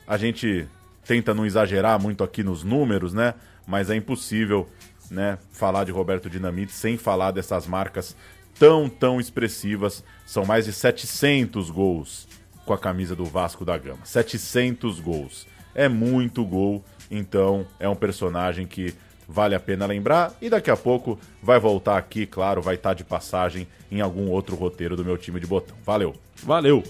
[0.08, 0.68] a gente
[1.06, 3.36] tenta não exagerar muito aqui nos números, né?
[3.68, 4.68] Mas é impossível,
[5.12, 8.16] né, falar de Roberto Dinamite sem falar dessas marcas
[8.58, 10.04] tão, tão expressivas.
[10.26, 12.28] São mais de 700 gols
[12.66, 14.06] com a camisa do Vasco da Gama.
[14.06, 15.53] 700 gols.
[15.76, 18.94] É muito gol, então é um personagem que
[19.28, 23.04] vale a pena lembrar e daqui a pouco vai voltar aqui, claro, vai estar de
[23.04, 25.76] passagem em algum outro roteiro do meu time de botão.
[25.86, 26.16] Valeu.
[26.44, 26.84] Valeu.